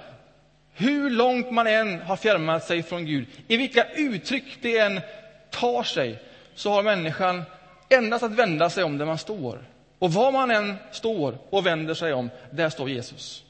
hur 0.74 1.10
långt 1.10 1.52
man 1.52 1.68
än 1.68 2.02
har 2.02 2.16
fjärmat 2.16 2.64
sig 2.64 2.84
från 2.84 3.06
Gud, 3.06 3.28
i 3.48 3.58
vilka 3.58 3.86
uttryck 3.96 4.58
det 4.62 4.78
än 4.78 5.02
tar 5.50 5.84
sig, 5.84 6.20
så 6.56 6.72
har 6.72 6.84
människan 6.84 7.44
endast 7.90 8.24
att 8.24 8.32
vända 8.32 8.70
sig 8.70 8.84
om 8.84 8.98
där 8.98 9.06
man 9.06 9.18
står. 9.18 9.66
Och 10.00 10.14
var 10.14 10.32
man 10.32 10.52
än 10.52 10.76
står 10.92 11.38
och 11.50 11.66
vänder 11.66 11.94
sig 11.94 12.14
om, 12.14 12.30
där 12.52 12.70
står 12.70 12.90
Jesus. 12.90 13.44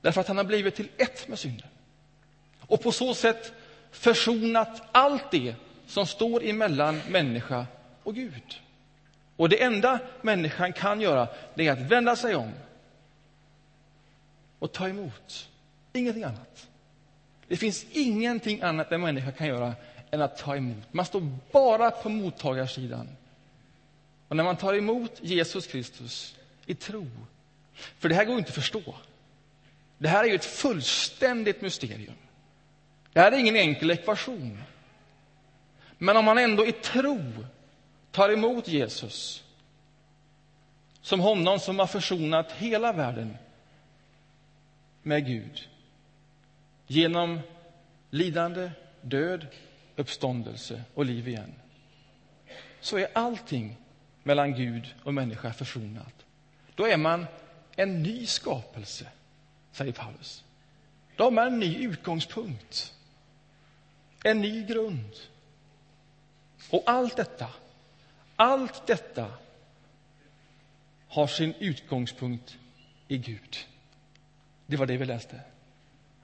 Därför 0.00 0.20
att 0.20 0.28
han 0.28 0.36
har 0.36 0.44
blivit 0.44 0.74
till 0.74 0.88
ett 0.96 1.28
med 1.28 1.38
synden. 1.38 1.68
Och 2.60 2.82
på 2.82 2.92
så 2.92 3.14
sätt 3.14 3.52
försonat 3.90 4.82
allt 4.92 5.30
det 5.30 5.54
som 5.86 6.06
står 6.06 6.44
emellan 6.44 7.00
människa 7.08 7.66
och 8.02 8.14
Gud. 8.14 8.60
Och 9.40 9.48
det 9.48 9.62
enda 9.62 10.00
människan 10.22 10.72
kan 10.72 11.00
göra, 11.00 11.28
det 11.54 11.66
är 11.66 11.72
att 11.72 11.78
vända 11.78 12.16
sig 12.16 12.34
om 12.34 12.52
och 14.58 14.72
ta 14.72 14.88
emot. 14.88 15.48
Ingenting 15.92 16.24
annat. 16.24 16.68
Det 17.48 17.56
finns 17.56 17.86
ingenting 17.92 18.62
annat 18.62 18.92
en 18.92 19.00
människa 19.00 19.32
kan 19.32 19.46
göra 19.46 19.74
än 20.10 20.22
att 20.22 20.38
ta 20.38 20.56
emot. 20.56 20.92
Man 20.92 21.04
står 21.04 21.28
bara 21.52 21.90
på 21.90 22.08
mottagarsidan. 22.08 23.08
Och 24.28 24.36
när 24.36 24.44
man 24.44 24.56
tar 24.56 24.74
emot 24.74 25.18
Jesus 25.20 25.66
Kristus 25.66 26.36
i 26.66 26.74
tro, 26.74 27.06
för 27.72 28.08
det 28.08 28.14
här 28.14 28.24
går 28.24 28.38
inte 28.38 28.48
att 28.48 28.54
förstå. 28.54 28.94
Det 29.98 30.08
här 30.08 30.24
är 30.24 30.28
ju 30.28 30.34
ett 30.34 30.44
fullständigt 30.44 31.60
mysterium. 31.60 32.14
Det 33.12 33.20
här 33.20 33.32
är 33.32 33.36
ingen 33.36 33.56
enkel 33.56 33.90
ekvation. 33.90 34.62
Men 35.98 36.16
om 36.16 36.24
man 36.24 36.38
ändå 36.38 36.66
i 36.66 36.72
tro 36.72 37.20
tar 38.10 38.32
emot 38.32 38.68
Jesus 38.68 39.44
som 41.02 41.20
honom 41.20 41.58
som 41.58 41.78
har 41.78 41.86
försonat 41.86 42.52
hela 42.52 42.92
världen 42.92 43.36
med 45.02 45.26
Gud 45.26 45.68
genom 46.86 47.40
lidande, 48.10 48.70
död, 49.00 49.46
uppståndelse 49.96 50.82
och 50.94 51.04
liv 51.04 51.28
igen 51.28 51.54
så 52.80 52.98
är 52.98 53.08
allting 53.14 53.76
mellan 54.22 54.54
Gud 54.54 54.94
och 55.04 55.14
människa 55.14 55.52
försonat. 55.52 56.14
Då 56.74 56.86
är 56.86 56.96
man 56.96 57.26
en 57.76 58.02
ny 58.02 58.26
skapelse, 58.26 59.06
säger 59.72 59.92
Paulus. 59.92 60.44
Då 61.16 61.24
har 61.24 61.30
man 61.30 61.46
en 61.46 61.58
ny 61.58 61.76
utgångspunkt, 61.76 62.94
en 64.24 64.40
ny 64.40 64.64
grund. 64.64 65.16
Och 66.70 66.82
allt 66.86 67.16
detta, 67.16 67.48
allt 68.40 68.86
detta 68.86 69.26
har 71.08 71.26
sin 71.26 71.54
utgångspunkt 71.58 72.58
i 73.08 73.18
Gud. 73.18 73.56
Det 74.66 74.76
var 74.76 74.86
det 74.86 74.96
vi 74.96 75.04
läste. 75.04 75.40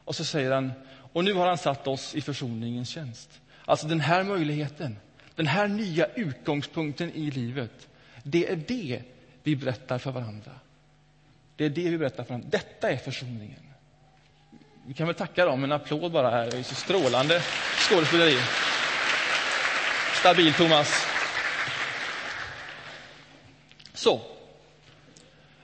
Och 0.05 0.17
så 0.17 0.25
säger 0.25 0.53
han, 0.53 0.73
och 1.13 1.25
nu 1.25 1.33
har 1.33 1.47
han 1.47 1.59
satt 1.59 1.87
oss 1.87 2.15
i 2.15 2.21
försoningens 2.21 2.89
tjänst. 2.89 3.41
Alltså 3.65 3.87
den 3.87 4.01
här 4.01 4.25
möjligheten, 4.25 4.97
den 5.35 5.47
här 5.47 5.69
nya 5.69 6.07
utgångspunkten 6.07 7.13
i 7.13 7.31
livet, 7.31 7.89
det 8.23 8.49
är 8.53 8.57
det 8.57 9.03
vi 9.43 9.57
berättar 9.57 9.99
för 9.99 10.11
varandra. 10.11 10.53
Det 11.57 11.65
är 11.65 11.71
det 11.71 11.91
vi 11.91 11.99
berättar 11.99 12.25
för 12.25 12.29
varandra. 12.29 12.49
Detta 12.51 12.91
är 12.91 12.97
försoningen. 12.97 13.63
Vi 14.87 14.95
kan 14.95 15.07
väl 15.07 15.17
tacka 15.17 15.45
dem 15.45 15.65
en 15.65 15.73
applåd 15.73 16.13
bara 16.13 16.31
här. 16.31 16.51
Det 16.51 16.59
är 16.59 16.63
så 16.63 16.75
strålande 16.75 17.41
skådespeleri. 17.89 18.39
Stabil, 20.21 20.55
Thomas. 20.55 21.16
Så. 24.07 24.21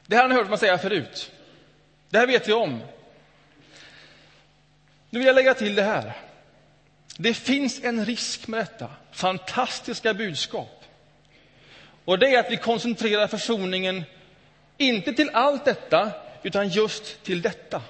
Det 0.07 0.17
här 0.17 0.23
har 0.23 0.29
ni 0.29 0.35
hört 0.35 0.49
mig 0.49 0.59
säga 0.59 0.79
förut. 0.79 1.31
Det 2.11 2.19
här 2.19 2.27
vet 2.27 2.49
vi 2.49 2.53
om. 2.53 2.81
Nu 5.11 5.19
vill 5.19 5.27
jag 5.27 5.35
lägga 5.35 5.55
till 5.55 5.75
det 5.75 5.83
här. 5.83 6.13
Det 7.17 7.35
finns 7.35 7.85
en 7.85 8.07
risk 8.07 8.47
med 8.47 8.61
detta 8.61 8.91
fantastiska 9.13 10.15
budskap. 10.15 10.85
Och 12.05 12.19
det 12.19 12.35
är 12.35 12.39
att 12.39 12.51
vi 12.51 12.57
koncentrerar 12.57 13.27
försoningen 13.27 14.05
inte 14.77 15.13
till 15.13 15.31
allt 15.33 15.65
detta, 15.65 16.11
utan 16.43 16.69
just 16.69 17.23
till 17.23 17.43
detta. 17.43 17.83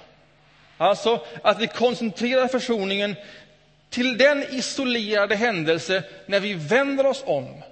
Alltså 0.77 1.25
att 1.43 1.61
vi 1.61 1.67
koncentrerar 1.67 2.47
försoningen 2.47 3.15
till 3.89 4.17
den 4.17 4.43
isolerade 4.43 5.35
händelse 5.35 6.03
när 6.25 6.39
vi 6.39 6.53
vänder 6.53 7.05
oss 7.05 7.23
om 7.25 7.63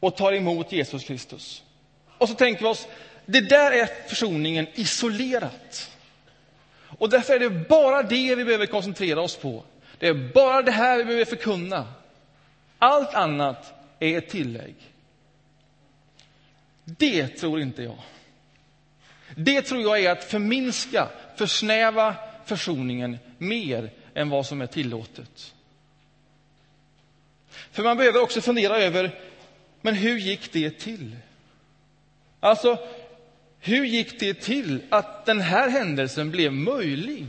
och 0.00 0.16
tar 0.16 0.32
emot 0.32 0.72
Jesus 0.72 1.04
Kristus. 1.04 1.62
Och 2.22 2.28
så 2.28 2.34
tänker 2.34 2.62
vi 2.62 2.68
oss, 2.68 2.88
det 3.26 3.40
där 3.40 3.72
är 3.72 4.08
försoningen 4.08 4.66
isolerat. 4.74 5.90
Och 6.98 7.10
därför 7.10 7.34
är 7.34 7.38
det 7.38 7.50
bara 7.50 8.02
det 8.02 8.34
vi 8.34 8.44
behöver 8.44 8.66
koncentrera 8.66 9.20
oss 9.20 9.36
på. 9.36 9.64
Det 9.98 10.06
är 10.06 10.32
bara 10.34 10.62
det 10.62 10.72
här 10.72 10.98
vi 10.98 11.04
behöver 11.04 11.24
förkunna. 11.24 11.94
Allt 12.78 13.14
annat 13.14 13.72
är 13.98 14.18
ett 14.18 14.28
tillägg. 14.28 14.74
Det 16.84 17.28
tror 17.28 17.60
inte 17.60 17.82
jag. 17.82 17.98
Det 19.36 19.62
tror 19.62 19.82
jag 19.82 20.00
är 20.00 20.10
att 20.10 20.24
förminska, 20.24 21.08
försnäva 21.36 22.14
försoningen 22.44 23.18
mer 23.38 23.90
än 24.14 24.30
vad 24.30 24.46
som 24.46 24.60
är 24.60 24.66
tillåtet. 24.66 25.54
För 27.72 27.82
man 27.82 27.96
behöver 27.96 28.22
också 28.22 28.40
fundera 28.40 28.76
över, 28.78 29.20
men 29.80 29.94
hur 29.94 30.18
gick 30.18 30.52
det 30.52 30.70
till? 30.70 31.16
Alltså, 32.44 32.78
hur 33.60 33.84
gick 33.84 34.20
det 34.20 34.34
till 34.34 34.82
att 34.90 35.26
den 35.26 35.40
här 35.40 35.68
händelsen 35.68 36.30
blev 36.30 36.52
möjlig? 36.52 37.26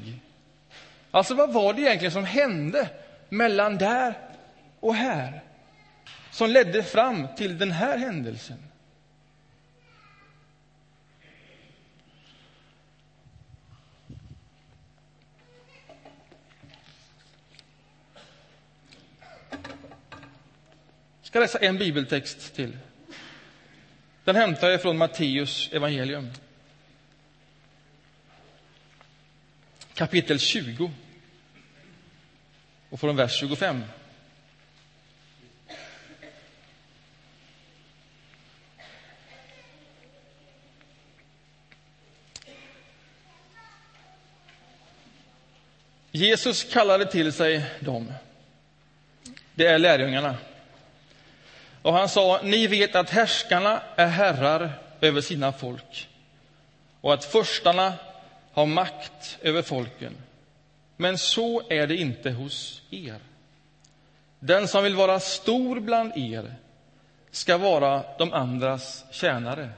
Alltså, 1.11 1.35
vad 1.35 1.53
var 1.53 1.73
det 1.73 1.81
egentligen 1.81 2.11
som 2.11 2.23
hände 2.23 2.89
mellan 3.29 3.77
där 3.77 4.17
och 4.79 4.95
här? 4.95 5.43
Som 6.31 6.49
ledde 6.49 6.83
fram 6.83 7.27
till 7.37 7.57
den 7.57 7.71
här 7.71 7.97
händelsen? 7.97 8.57
Jag 21.21 21.27
ska 21.27 21.39
läsa 21.39 21.59
en 21.59 21.77
bibeltext 21.77 22.55
till. 22.55 22.77
Den 24.23 24.35
hämtar 24.35 24.69
jag 24.69 24.81
från 24.81 24.97
Matteus 24.97 25.69
evangelium. 25.73 26.31
Kapitel 29.93 30.39
20 30.39 30.91
och 32.89 32.99
från 32.99 33.15
vers 33.15 33.39
25. 33.39 33.83
Jesus 46.11 46.63
kallade 46.63 47.11
till 47.11 47.33
sig 47.33 47.65
dem. 47.79 48.13
Det 49.55 49.65
är 49.65 49.79
lärjungarna. 49.79 50.37
Och 51.83 51.93
han 51.93 52.09
sa, 52.09 52.39
ni 52.43 52.67
vet 52.67 52.95
att 52.95 53.09
härskarna 53.09 53.81
är 53.95 54.07
herrar 54.07 54.71
över 55.01 55.21
sina 55.21 55.51
folk 55.51 56.09
och 57.01 57.13
att 57.13 57.25
förstarna 57.25 57.93
har 58.53 58.65
makt 58.65 59.37
över 59.41 59.61
folken. 59.61 60.13
Men 60.97 61.17
så 61.17 61.61
är 61.69 61.87
det 61.87 61.95
inte 61.95 62.31
hos 62.31 62.81
er. 62.91 63.19
Den 64.39 64.67
som 64.67 64.83
vill 64.83 64.95
vara 64.95 65.19
stor 65.19 65.79
bland 65.79 66.17
er 66.17 66.55
ska 67.31 67.57
vara 67.57 68.03
de 68.17 68.33
andras 68.33 69.05
tjänare. 69.11 69.69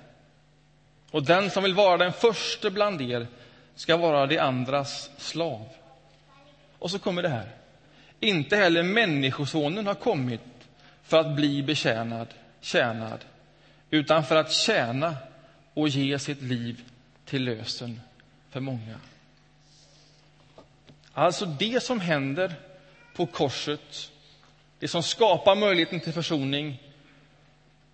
Och 1.12 1.24
den 1.24 1.50
som 1.50 1.64
vill 1.64 1.74
vara 1.74 1.98
den 1.98 2.14
första 2.14 2.70
bland 2.70 3.02
er 3.02 3.28
ska 3.76 3.98
vara 3.98 4.26
de 4.26 4.38
andras 4.38 5.10
slav. 5.18 5.66
Och 6.80 6.92
så 6.92 7.00
kommer 7.00 7.22
det 7.22 7.30
här. 7.30 7.50
Inte 8.20 8.56
heller 8.56 8.84
Människosonen 8.84 9.88
har 9.88 9.96
kommit 9.96 10.42
för 11.06 11.20
att 11.20 11.36
bli 11.36 11.64
betjänad, 11.64 12.28
tjänad, 12.62 13.26
utan 13.90 14.24
för 14.24 14.36
att 14.36 14.52
tjäna 14.52 15.16
och 15.74 15.90
ge 15.90 16.20
sitt 16.20 16.42
liv 16.42 16.84
till 17.26 17.44
lösen 17.44 18.02
för 18.50 18.60
många. 18.60 19.00
Alltså 21.14 21.46
det 21.46 21.84
som 21.84 22.00
händer 22.00 22.54
på 23.16 23.26
korset, 23.26 24.12
det 24.80 24.88
som 24.88 25.04
skapar 25.04 25.56
möjligheten 25.56 26.00
till 26.00 26.14
försoning, 26.14 26.82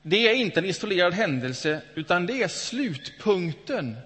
det 0.02 0.28
är 0.28 0.34
inte 0.34 0.60
en 0.60 0.66
isolerad 0.66 1.14
händelse, 1.14 1.82
utan 1.96 2.26
det 2.26 2.44
är 2.44 2.48
slutpunkten 2.48 3.98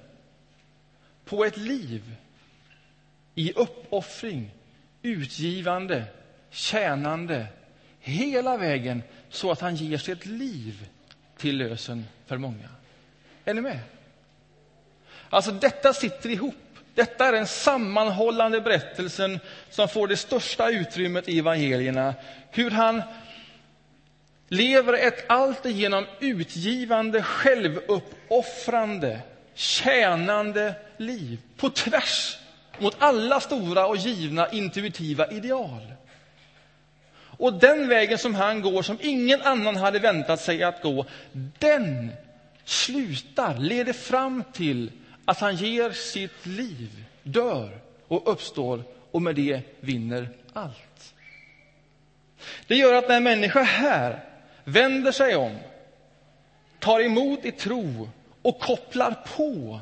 på 1.26 1.46
ett 1.46 1.58
liv 1.58 2.16
i 3.36 3.52
uppoffring, 3.54 4.52
utgivande, 5.02 6.04
tjänande, 6.50 7.48
hela 8.06 8.58
vägen 8.58 9.04
så 9.30 9.52
att 9.52 9.62
han 9.62 9.76
ger 9.76 9.98
sitt 9.98 10.26
liv 10.26 10.88
till 11.38 11.58
lösen 11.58 12.06
för 12.26 12.38
många. 12.38 12.70
Är 13.46 13.54
ni 13.54 13.62
med? 13.62 13.80
Alltså, 15.30 15.52
detta 15.52 15.94
sitter 15.94 16.30
ihop. 16.30 16.56
Detta 16.94 17.26
är 17.26 17.32
den 17.32 17.48
sammanhållande 17.48 18.62
berättelsen 18.62 19.40
som 19.70 19.88
får 19.88 20.08
det 20.08 20.18
största 20.18 20.70
utrymmet 20.70 21.30
i 21.30 21.40
evangelierna. 21.40 22.14
Hur 22.52 22.72
han 22.72 23.02
lever 24.48 24.94
ett 24.94 25.30
alltigenom 25.30 26.06
utgivande, 26.20 27.24
självuppoffrande, 27.24 29.22
tjänande 29.54 30.76
liv 30.98 31.40
på 31.58 31.70
tvärs 31.70 32.38
mot 32.80 32.96
alla 33.00 33.40
stora 33.40 33.88
och 33.88 33.98
givna 33.98 34.52
intuitiva 34.52 35.32
ideal. 35.32 35.96
Och 37.38 37.54
den 37.54 37.88
vägen 37.88 38.18
som 38.18 38.36
han 38.36 38.62
går, 38.62 38.82
som 38.82 38.98
ingen 39.02 39.42
annan 39.42 39.76
hade 39.76 40.00
väntat 40.00 40.42
sig 40.42 40.64
att 40.64 40.82
gå, 40.82 41.06
den 41.60 42.12
slutar, 42.64 43.58
leder 43.58 43.94
fram 43.94 44.44
till 44.54 44.92
att 45.26 45.40
han 45.40 45.56
ger 45.56 45.92
sitt 45.92 46.46
liv, 46.46 47.04
dör 47.24 47.78
och 48.08 48.32
uppstår 48.32 48.84
och 49.12 49.22
med 49.22 49.36
det 49.36 49.62
vinner 49.80 50.30
allt. 50.54 51.14
Det 52.68 52.76
gör 52.76 52.94
att 52.94 53.08
när 53.08 53.18
en 53.18 53.24
människa 53.24 53.62
här 53.64 54.20
vänder 54.64 55.12
sig 55.12 55.36
om, 55.36 55.58
tar 56.80 57.00
emot 57.00 57.46
i 57.46 57.52
tro 57.52 58.10
och 58.42 58.60
kopplar 58.60 59.16
på 59.36 59.80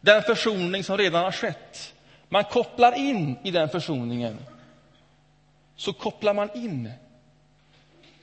den 0.00 0.22
försoning 0.22 0.84
som 0.84 0.98
redan 0.98 1.24
har 1.24 1.32
skett 1.32 1.92
man 2.28 2.44
kopplar 2.44 2.98
in 2.98 3.36
i 3.42 3.50
den 3.50 3.68
försoningen, 3.68 4.38
så 5.76 5.92
kopplar 5.92 6.34
man 6.34 6.50
in 6.54 6.92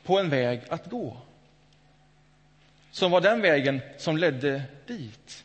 på 0.04 0.20
en 0.20 0.30
väg 0.30 0.62
att 0.70 0.86
gå. 0.86 1.18
Som 2.92 3.12
var 3.12 3.22
den 3.22 3.42
vägen 3.42 3.82
som 3.98 4.18
ledde 4.18 4.64
dit. 4.88 5.44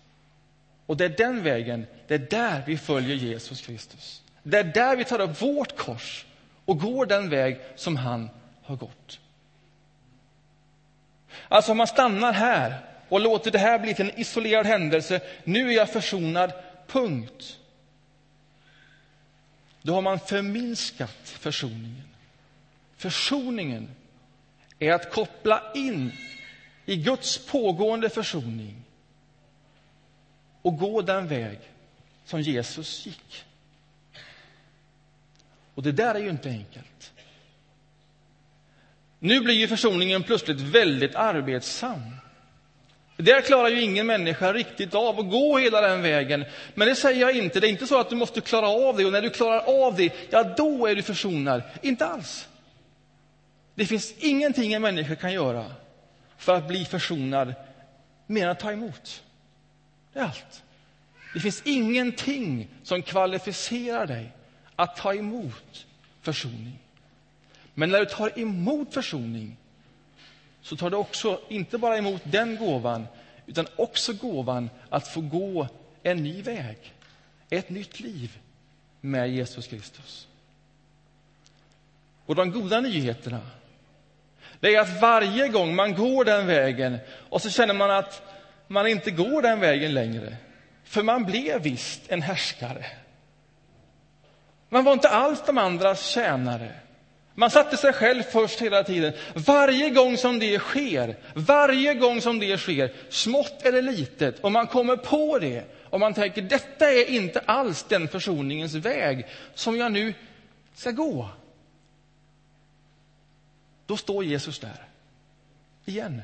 Och 0.87 0.97
det 0.97 1.05
är 1.05 1.09
den 1.09 1.43
vägen, 1.43 1.87
det 2.07 2.15
är 2.15 2.19
där 2.19 2.63
vi 2.67 2.79
följer 2.79 3.17
Jesus 3.17 3.61
Kristus. 3.61 4.23
Det 4.43 4.59
är 4.59 4.65
där 4.65 4.97
vi 4.97 5.05
tar 5.05 5.21
upp 5.21 5.43
vårt 5.43 5.77
kors 5.77 6.27
och 6.65 6.79
går 6.79 7.07
den 7.07 7.31
väg 7.31 7.61
som 7.77 7.97
han 7.97 8.31
har 8.63 8.77
gått. 8.77 9.21
Alltså 11.49 11.71
om 11.71 11.79
man 11.79 11.87
stannar 11.87 12.33
här 12.33 12.79
och 13.09 13.21
låter 13.21 13.51
det 13.51 13.59
här 13.59 13.79
bli 13.79 13.95
till 13.95 14.11
en 14.11 14.21
isolerad 14.21 14.67
händelse, 14.67 15.21
nu 15.45 15.69
är 15.69 15.77
jag 15.77 15.91
försonad, 15.91 16.53
punkt. 16.87 17.59
Då 19.83 19.95
har 19.95 20.03
man 20.03 20.19
förminskat 20.19 21.19
försoningen. 21.25 22.09
Försoningen 22.97 23.89
är 24.79 24.93
att 24.93 25.13
koppla 25.13 25.73
in 25.75 26.13
i 26.87 26.97
Guds 26.97 27.47
pågående 27.47 28.11
försoning 28.11 28.85
och 30.63 30.79
gå 30.79 31.03
den 31.03 31.29
väg 31.29 31.59
som 32.25 32.41
Jesus 32.41 33.07
gick. 33.07 33.45
Och 35.75 35.83
det 35.83 35.93
där 35.93 36.15
är 36.15 36.19
ju 36.19 36.31
inte 36.31 36.49
enkelt. 36.49 37.13
Nu 39.19 39.41
blir 39.41 39.55
ju 39.55 39.69
försoningen 39.69 40.23
plötsligt 40.23 40.61
väldigt 40.61 41.15
arbetsam. 41.15 42.01
Där 43.21 43.41
klarar 43.41 43.69
ju 43.69 43.83
ingen 43.83 44.07
människa 44.07 44.53
riktigt 44.53 44.95
av 44.95 45.21
att 45.21 45.31
gå 45.31 45.59
hela 45.59 45.81
den 45.81 46.03
vägen. 46.03 46.45
Men 46.75 46.89
det 46.89 46.95
säger 46.95 47.21
jag 47.21 47.37
inte. 47.37 47.61
Det 47.61 47.67
är 47.67 47.71
inte 47.71 47.87
så 47.87 48.01
att 48.01 48.11
du 48.11 48.17
måste 48.17 48.41
klara 48.41 48.69
av 48.69 48.97
det 48.97 49.05
och 49.05 49.13
när 49.13 49.23
du 49.23 49.31
klarar 49.31 49.87
av 49.87 49.97
det, 49.97 50.13
ja 50.31 50.45
då 50.45 50.87
är 50.87 50.95
du 50.95 51.03
försonad. 51.03 51.63
Inte 51.83 52.07
alls. 52.07 52.49
Det 53.75 53.87
finns 53.87 54.15
ingenting 54.19 54.73
en 54.73 54.83
människa 54.83 55.15
kan 55.17 55.33
göra 55.33 55.65
för 56.37 56.55
att 56.55 56.69
bli 56.69 56.85
försonad 56.85 57.55
mer 58.27 58.45
än 58.45 58.51
att 58.51 58.61
ta 58.61 58.73
emot. 58.73 59.23
Det 60.13 60.19
är 60.19 60.25
allt. 60.25 60.63
Det 61.35 61.41
finns 61.41 61.63
ingenting 61.65 62.69
som 62.83 63.03
kvalificerar 63.03 64.07
dig 64.07 64.33
att 64.77 64.97
ta 64.97 65.15
emot 65.15 65.87
försoning. 66.23 66.79
Men 67.75 67.91
när 67.91 67.99
du 68.01 68.07
tar 68.07 68.39
emot 68.39 68.95
försoning 68.95 69.57
så 70.69 70.77
tar 70.77 70.91
du 70.91 70.97
också 70.97 71.41
inte 71.49 71.79
bara 71.79 71.99
emot 71.99 72.23
den 72.25 72.57
gåvan 72.57 73.07
utan 73.47 73.67
också 73.77 74.13
gåvan 74.13 74.71
att 74.91 75.09
få 75.09 75.21
gå 75.21 75.69
en 76.03 76.23
ny 76.23 76.43
väg, 76.43 76.95
ett 77.51 77.71
nytt 77.71 78.01
liv 78.01 78.39
med 79.01 79.31
Jesus 79.31 79.67
Kristus. 79.67 80.29
Och 82.27 82.35
de 82.35 82.51
goda 82.51 82.81
nyheterna 82.81 83.41
det 84.61 84.75
är 84.75 84.81
att 84.81 85.01
varje 85.01 85.49
gång 85.49 85.75
man 85.75 85.95
går 85.95 86.25
den 86.25 86.47
vägen 86.47 86.99
och 87.31 87.43
så 87.43 87.51
känner 87.51 87.75
man 87.75 87.91
att 87.91 88.23
man 88.67 88.87
inte 88.87 89.11
går 89.11 89.43
den 89.43 89.61
vägen 89.61 89.95
längre, 89.95 90.37
för 90.85 91.03
man 91.03 91.25
blev 91.25 91.63
visst 91.63 92.01
en 92.09 92.23
härskare. 92.23 92.87
Man 94.69 94.85
var 94.85 94.93
inte 94.93 95.09
alls 95.09 95.43
de 95.47 95.59
andras 95.59 96.07
tjänare. 96.07 96.73
Man 97.39 97.51
satte 97.51 97.77
sig 97.77 97.93
själv 97.93 98.23
först 98.23 98.61
hela 98.61 98.85
tiden. 98.85 99.13
Varje 99.35 99.91
gång 99.91 100.17
som 100.17 100.39
det 100.39 100.59
sker, 100.59 101.17
varje 101.35 101.95
gång 101.95 102.21
som 102.21 102.39
det 102.39 102.59
sker, 102.59 102.93
smått 103.09 103.63
eller 103.63 103.83
litet, 103.83 104.39
och 104.41 104.53
man 104.53 104.67
kommer 104.67 104.97
på 104.97 105.39
det 105.39 105.65
och 105.83 106.01
man 106.01 106.15
tänker 106.15 106.43
detta 106.43 106.91
är 106.91 107.11
inte 107.11 107.41
alls 107.41 107.83
den 107.83 108.09
försoningens 108.09 108.75
väg 108.75 109.27
som 109.55 109.77
jag 109.77 109.93
nu 109.93 110.15
ska 110.75 110.91
gå. 110.91 111.29
Då 113.87 113.97
står 113.97 114.25
Jesus 114.25 114.59
där, 114.59 114.87
igen, 115.85 116.23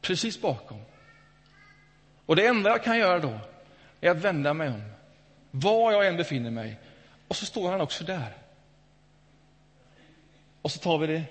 precis 0.00 0.40
bakom. 0.40 0.80
Och 2.26 2.36
det 2.36 2.46
enda 2.46 2.70
jag 2.70 2.84
kan 2.84 2.98
göra 2.98 3.18
då 3.18 3.38
är 4.00 4.10
att 4.10 4.16
vända 4.16 4.54
mig 4.54 4.68
om, 4.68 4.82
var 5.50 5.92
jag 5.92 6.06
än 6.06 6.16
befinner 6.16 6.50
mig. 6.50 6.78
Och 7.28 7.36
så 7.36 7.46
står 7.46 7.70
han 7.70 7.80
också 7.80 8.04
där. 8.04 8.41
Och 10.62 10.72
så 10.72 10.78
tar 10.78 10.98
vi 10.98 11.06
det 11.06 11.24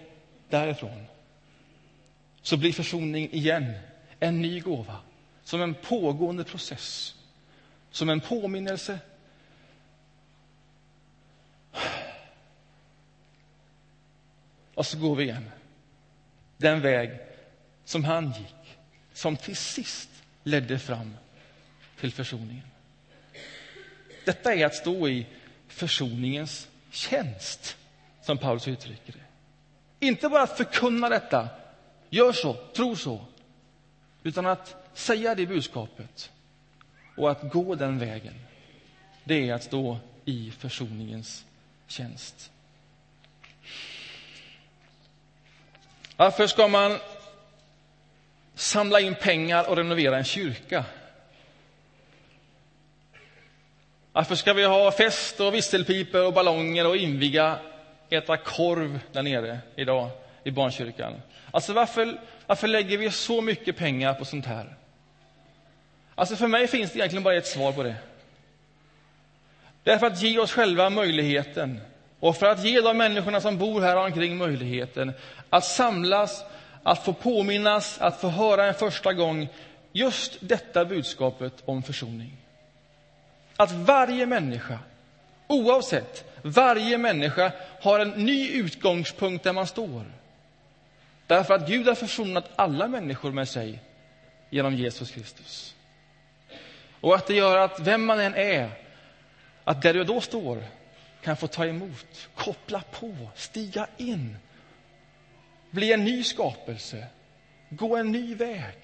därifrån. 0.49 1.05
Så 2.41 2.57
blir 2.57 2.73
försoning 2.73 3.33
igen 3.33 3.73
en 4.19 4.41
ny 4.41 4.59
gåva, 4.59 4.97
som 5.43 5.61
en 5.61 5.73
pågående 5.73 6.43
process, 6.43 7.15
som 7.91 8.09
en 8.09 8.19
påminnelse 8.19 8.99
Och 14.81 14.85
så 14.85 14.97
går 14.97 15.15
vi 15.15 15.23
igen. 15.23 15.51
Den 16.57 16.81
väg 16.81 17.19
som 17.85 18.03
han 18.03 18.25
gick, 18.25 18.77
som 19.13 19.37
till 19.37 19.55
sist 19.55 20.09
ledde 20.43 20.79
fram 20.79 21.17
till 21.99 22.11
försoningen. 22.11 22.67
Detta 24.25 24.53
är 24.53 24.65
att 24.65 24.75
stå 24.75 25.09
i 25.09 25.25
försoningens 25.67 26.67
tjänst, 26.91 27.77
som 28.21 28.37
Paulus 28.37 28.67
uttrycker 28.67 29.13
det. 29.13 30.05
Inte 30.05 30.29
bara 30.29 30.41
att 30.41 30.57
förkunna 30.57 31.09
detta, 31.09 31.49
gör 32.09 32.31
så, 32.31 32.53
tro 32.53 32.95
så, 32.95 33.25
utan 34.23 34.45
att 34.45 34.75
säga 34.93 35.35
det 35.35 35.45
budskapet 35.45 36.31
och 37.17 37.31
att 37.31 37.51
gå 37.51 37.75
den 37.75 37.99
vägen. 37.99 38.33
Det 39.23 39.49
är 39.49 39.53
att 39.53 39.63
stå 39.63 39.97
i 40.25 40.51
försoningens 40.51 41.45
tjänst. 41.87 42.51
Varför 46.15 46.47
ska 46.47 46.67
man 46.67 46.97
samla 48.55 48.99
in 48.99 49.15
pengar 49.15 49.69
och 49.69 49.77
renovera 49.77 50.17
en 50.17 50.23
kyrka? 50.23 50.85
Varför 54.13 54.35
ska 54.35 54.53
vi 54.53 54.63
ha 54.63 54.91
fest 54.91 55.39
och 55.39 55.53
visselpipor 55.53 56.25
och 56.25 56.33
ballonger 56.33 56.87
och 56.87 56.97
inviga, 56.97 57.59
äta 58.11 58.37
korv 58.37 58.99
där 59.11 59.23
nere 59.23 59.59
idag 59.75 60.09
i 60.43 60.51
barnkyrkan? 60.51 61.13
Alltså 61.51 61.73
varför, 61.73 62.19
varför 62.47 62.67
lägger 62.67 62.97
vi 62.97 63.11
så 63.11 63.41
mycket 63.41 63.77
pengar 63.77 64.13
på 64.13 64.25
sånt 64.25 64.45
här? 64.45 64.75
Alltså 66.15 66.35
för 66.35 66.47
mig 66.47 66.67
finns 66.67 66.91
det 66.91 66.99
egentligen 66.99 67.23
bara 67.23 67.35
ett 67.35 67.47
svar 67.47 67.71
på 67.71 67.83
det. 67.83 67.95
Därför 69.83 70.07
att 70.07 70.21
ge 70.21 70.39
oss 70.39 70.51
själva 70.51 70.89
möjligheten 70.89 71.81
och 72.19 72.37
för 72.37 72.45
att 72.45 72.63
ge 72.63 72.81
de 72.81 72.97
människorna 72.97 73.41
som 73.41 73.57
bor 73.57 73.81
här 73.81 73.95
omkring 73.95 74.37
möjligheten 74.37 75.13
att 75.49 75.65
samlas, 75.65 76.43
att 76.83 77.05
få 77.05 77.13
påminnas, 77.13 78.01
att 78.01 78.21
få 78.21 78.27
höra 78.27 78.65
en 78.65 78.73
första 78.73 79.13
gång 79.13 79.47
just 79.91 80.37
detta 80.39 80.85
budskapet 80.85 81.53
om 81.65 81.83
försoning. 81.83 82.37
Att 83.55 83.71
varje 83.71 84.25
människa, 84.25 84.79
oavsett, 85.47 86.30
varje 86.41 86.97
människa 86.97 87.51
har 87.81 87.99
en 87.99 88.09
ny 88.09 88.49
utgångspunkt 88.49 89.43
där 89.43 89.53
man 89.53 89.67
står. 89.67 90.03
Därför 91.27 91.53
att 91.53 91.67
Gud 91.67 91.87
har 91.87 91.95
försonat 91.95 92.49
alla 92.55 92.87
människor 92.87 93.31
med 93.31 93.47
sig 93.47 93.79
genom 94.49 94.75
Jesus 94.75 95.11
Kristus. 95.11 95.75
Och 97.01 97.15
att 97.15 97.27
det 97.27 97.33
gör 97.33 97.57
att 97.57 97.79
vem 97.79 98.05
man 98.05 98.19
än 98.19 98.35
är, 98.35 98.69
att 99.63 99.81
där 99.81 99.93
du 99.93 100.03
då 100.03 100.21
står 100.21 100.63
kan 101.21 101.37
få 101.37 101.47
ta 101.47 101.65
emot, 101.65 102.29
koppla 102.35 102.83
på, 102.91 103.15
stiga 103.35 103.87
in, 103.97 104.37
bli 105.71 105.93
en 105.93 106.03
ny 106.03 106.23
skapelse, 106.23 107.05
gå 107.69 107.95
en 107.97 108.11
ny 108.11 108.35
väg. 108.35 108.75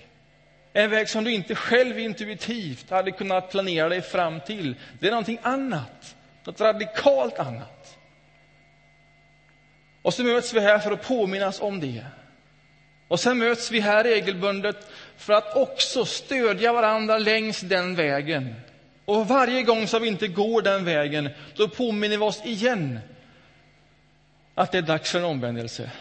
En 0.74 0.89
väg 0.89 1.10
som 1.10 1.24
du 1.24 1.34
inte 1.34 1.56
själv 1.56 2.00
intuitivt 2.00 2.89
hade 2.89 3.12
kunnat 3.12 3.52
planera 3.52 3.89
dig 3.89 4.02
fram 4.02 4.39
till. 4.39 4.76
Det 5.00 5.08
är 5.08 5.12
någonting 5.12 5.39
annat, 5.41 6.15
något 6.48 6.62
radikalt 6.62 7.40
annat. 7.40 7.98
Och 10.02 10.14
så 10.14 10.24
möts 10.24 10.54
vi 10.54 10.60
här 10.60 10.80
för 10.80 10.92
att 10.92 11.08
påminnas 11.08 11.62
om 11.62 11.80
det. 11.80 12.06
Och 13.08 13.20
sen 13.20 13.38
möts 13.38 13.72
vi 13.72 13.80
här 13.80 14.04
regelbundet 14.04 14.88
för 15.18 15.34
att 15.34 15.56
också 15.56 16.06
stödja 16.06 16.74
varandra 16.74 17.18
längs 17.18 17.62
den 17.62 17.96
vägen 17.96 18.56
och 19.06 19.28
varje 19.28 19.64
gång 19.64 19.88
som 19.88 20.02
vi 20.02 20.08
inte 20.08 20.28
går 20.28 20.62
den 20.62 20.86
vägen, 20.86 21.30
då 21.56 21.70
påminner 21.70 22.18
vi 22.18 22.24
oss 22.24 22.46
igen 22.46 23.00
att 24.56 24.72
det 24.72 24.78
är 24.78 24.82
dags 24.82 25.12
för 25.12 25.20
en 25.20 25.26
omvändelse. 25.26 25.92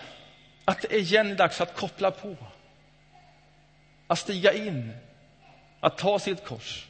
Att 0.65 0.83
det 0.83 0.95
är 0.95 0.99
igen 0.99 1.37
dags 1.37 1.61
att 1.61 1.77
koppla 1.77 2.11
på. 2.11 2.37
Att 4.07 4.19
stiga 4.19 4.53
in, 4.53 4.93
att 5.81 5.99
ta 5.99 6.19
sitt 6.19 6.45
kors, 6.45 6.87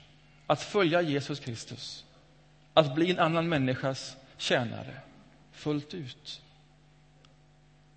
att 0.46 0.62
följa 0.62 1.00
Jesus 1.00 1.40
Kristus. 1.40 2.05
Att 2.76 2.94
bli 2.94 3.10
en 3.10 3.18
annan 3.18 3.48
människas 3.48 4.16
tjänare, 4.36 4.94
fullt 5.52 5.94
ut. 5.94 6.40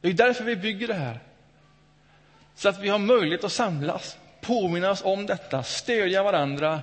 Det 0.01 0.07
är 0.07 0.13
därför 0.13 0.43
vi 0.43 0.55
bygger 0.55 0.87
det 0.87 0.93
här. 0.93 1.19
Så 2.55 2.69
att 2.69 2.79
vi 2.79 2.89
har 2.89 2.99
möjlighet 2.99 3.43
att 3.43 3.51
samlas, 3.51 4.17
påminna 4.41 4.91
oss 4.91 5.01
om 5.03 5.25
detta, 5.25 5.63
stödja 5.63 6.23
varandra 6.23 6.81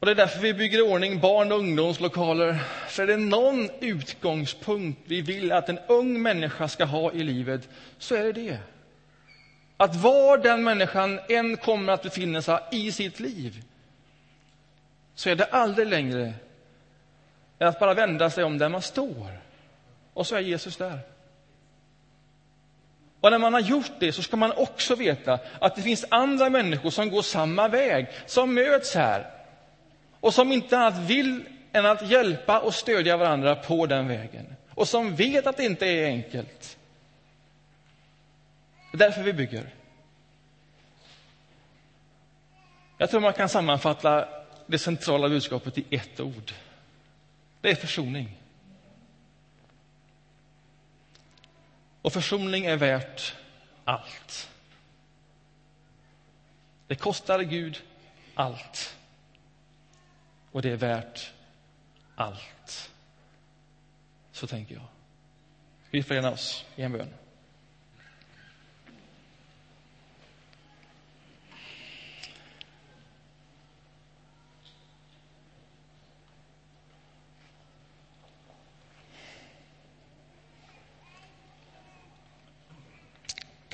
Och 0.00 0.06
Det 0.06 0.12
är 0.12 0.26
därför 0.26 0.40
vi 0.40 0.54
bygger 0.54 0.78
i 0.78 0.82
ordning 0.82 1.20
barn 1.20 1.52
och 1.52 1.58
ungdomslokaler. 1.58 2.58
För 2.88 3.02
är 3.02 3.06
det 3.06 3.16
någon 3.16 3.70
utgångspunkt 3.80 5.00
vi 5.04 5.20
vill 5.20 5.52
att 5.52 5.68
en 5.68 5.78
ung 5.86 6.22
människa 6.22 6.68
ska 6.68 6.84
ha 6.84 7.12
i 7.12 7.22
livet, 7.22 7.68
så 7.98 8.14
är 8.14 8.22
det 8.22 8.32
det. 8.32 8.58
Att 9.76 9.96
var 9.96 10.38
den 10.38 10.64
människan 10.64 11.20
än 11.28 11.56
kommer 11.56 11.92
att 11.92 12.02
befinna 12.02 12.42
sig 12.42 12.58
i 12.72 12.92
sitt 12.92 13.20
liv, 13.20 13.62
så 15.16 15.30
är 15.30 15.36
det 15.36 15.44
aldrig 15.44 15.88
längre 15.88 16.34
än 17.58 17.68
att 17.68 17.80
bara 17.80 17.94
vända 17.94 18.30
sig 18.30 18.44
om 18.44 18.58
där 18.58 18.68
man 18.68 18.82
står. 18.82 19.40
Och 20.12 20.26
så 20.26 20.36
är 20.36 20.40
Jesus 20.40 20.76
där. 20.76 21.00
Och 23.20 23.30
när 23.30 23.38
man 23.38 23.54
har 23.54 23.60
gjort 23.60 23.92
det 23.98 24.12
så 24.12 24.22
ska 24.22 24.36
man 24.36 24.52
också 24.52 24.94
veta 24.94 25.38
att 25.60 25.76
det 25.76 25.82
finns 25.82 26.04
andra 26.08 26.50
människor 26.50 26.90
som 26.90 27.10
går 27.10 27.22
samma 27.22 27.68
väg, 27.68 28.06
som 28.26 28.54
möts 28.54 28.94
här 28.94 29.30
och 30.20 30.34
som 30.34 30.52
inte 30.52 30.78
annat 30.78 30.98
vill 30.98 31.44
än 31.72 31.86
att 31.86 32.10
hjälpa 32.10 32.60
och 32.60 32.74
stödja 32.74 33.16
varandra 33.16 33.54
på 33.54 33.86
den 33.86 34.08
vägen 34.08 34.56
och 34.74 34.88
som 34.88 35.14
vet 35.14 35.46
att 35.46 35.56
det 35.56 35.64
inte 35.64 35.86
är 35.86 36.06
enkelt. 36.06 36.78
Det 38.92 38.96
är 38.96 38.98
därför 38.98 39.22
vi 39.22 39.32
bygger. 39.32 39.74
Jag 42.98 43.10
tror 43.10 43.20
man 43.20 43.32
kan 43.32 43.48
sammanfatta 43.48 44.28
det 44.66 44.78
centrala 44.78 45.28
budskapet 45.28 45.78
i 45.78 45.84
ett 45.90 46.20
ord. 46.20 46.52
Det 47.60 47.70
är 47.70 47.74
försoning. 47.74 48.38
Och 52.02 52.12
försoning 52.12 52.64
är 52.64 52.76
värt 52.76 53.34
allt. 53.84 54.50
Det 56.86 56.94
kostar 56.94 57.40
Gud 57.40 57.82
allt. 58.34 58.96
Och 60.52 60.62
det 60.62 60.70
är 60.70 60.76
värt 60.76 61.32
allt. 62.16 62.90
Så 64.32 64.46
tänker 64.46 64.74
jag. 64.74 64.86
Vi 65.90 66.02
förenar 66.02 66.32
oss 66.32 66.64
i 66.76 66.82
en 66.82 66.92
bön. 66.92 67.14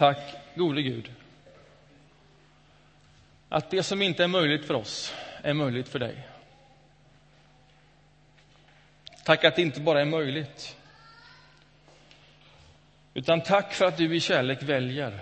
Tack, 0.02 0.36
gode 0.54 0.82
Gud, 0.82 1.12
att 3.48 3.70
det 3.70 3.82
som 3.82 4.02
inte 4.02 4.24
är 4.24 4.28
möjligt 4.28 4.64
för 4.64 4.74
oss 4.74 5.14
är 5.42 5.54
möjligt 5.54 5.88
för 5.88 5.98
dig. 5.98 6.28
Tack 9.24 9.44
att 9.44 9.56
det 9.56 9.62
inte 9.62 9.80
bara 9.80 10.00
är 10.00 10.04
möjligt, 10.04 10.76
utan 13.14 13.40
tack 13.40 13.72
för 13.72 13.84
att 13.84 13.96
du 13.96 14.16
i 14.16 14.20
kärlek 14.20 14.62
väljer 14.62 15.20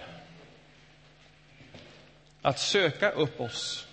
att 2.42 2.58
söka 2.58 3.10
upp 3.10 3.40
oss 3.40 3.88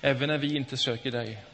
även 0.00 0.28
när 0.28 0.38
vi 0.38 0.56
inte 0.56 0.76
söker 0.76 1.10
dig. 1.10 1.44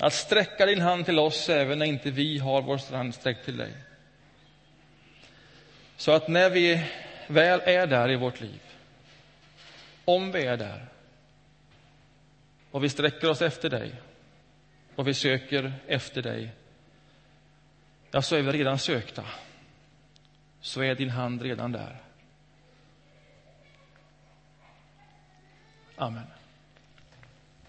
Att 0.00 0.14
sträcka 0.14 0.66
din 0.66 0.80
hand 0.80 1.04
till 1.04 1.18
oss 1.18 1.48
även 1.48 1.78
när 1.78 1.86
inte 1.86 2.10
vi 2.10 2.38
har 2.38 2.62
vår 2.62 2.96
hand 2.96 3.14
sträckt 3.14 3.44
till 3.44 3.56
dig. 3.56 3.72
Så 6.00 6.12
att 6.12 6.28
när 6.28 6.50
vi 6.50 6.84
väl 7.28 7.60
är 7.64 7.86
där 7.86 8.10
i 8.10 8.16
vårt 8.16 8.40
liv, 8.40 8.60
om 10.04 10.32
vi 10.32 10.44
är 10.44 10.56
där, 10.56 10.86
och 12.70 12.84
vi 12.84 12.88
sträcker 12.88 13.30
oss 13.30 13.42
efter 13.42 13.70
dig 13.70 13.94
och 14.94 15.08
vi 15.08 15.14
söker 15.14 15.72
efter 15.86 16.22
dig, 16.22 16.50
ja, 18.10 18.22
så 18.22 18.36
är 18.36 18.42
vi 18.42 18.52
redan 18.52 18.78
sökta. 18.78 19.24
Så 20.60 20.82
är 20.82 20.94
din 20.94 21.10
hand 21.10 21.42
redan 21.42 21.72
där. 21.72 21.96
Amen. 25.96 26.39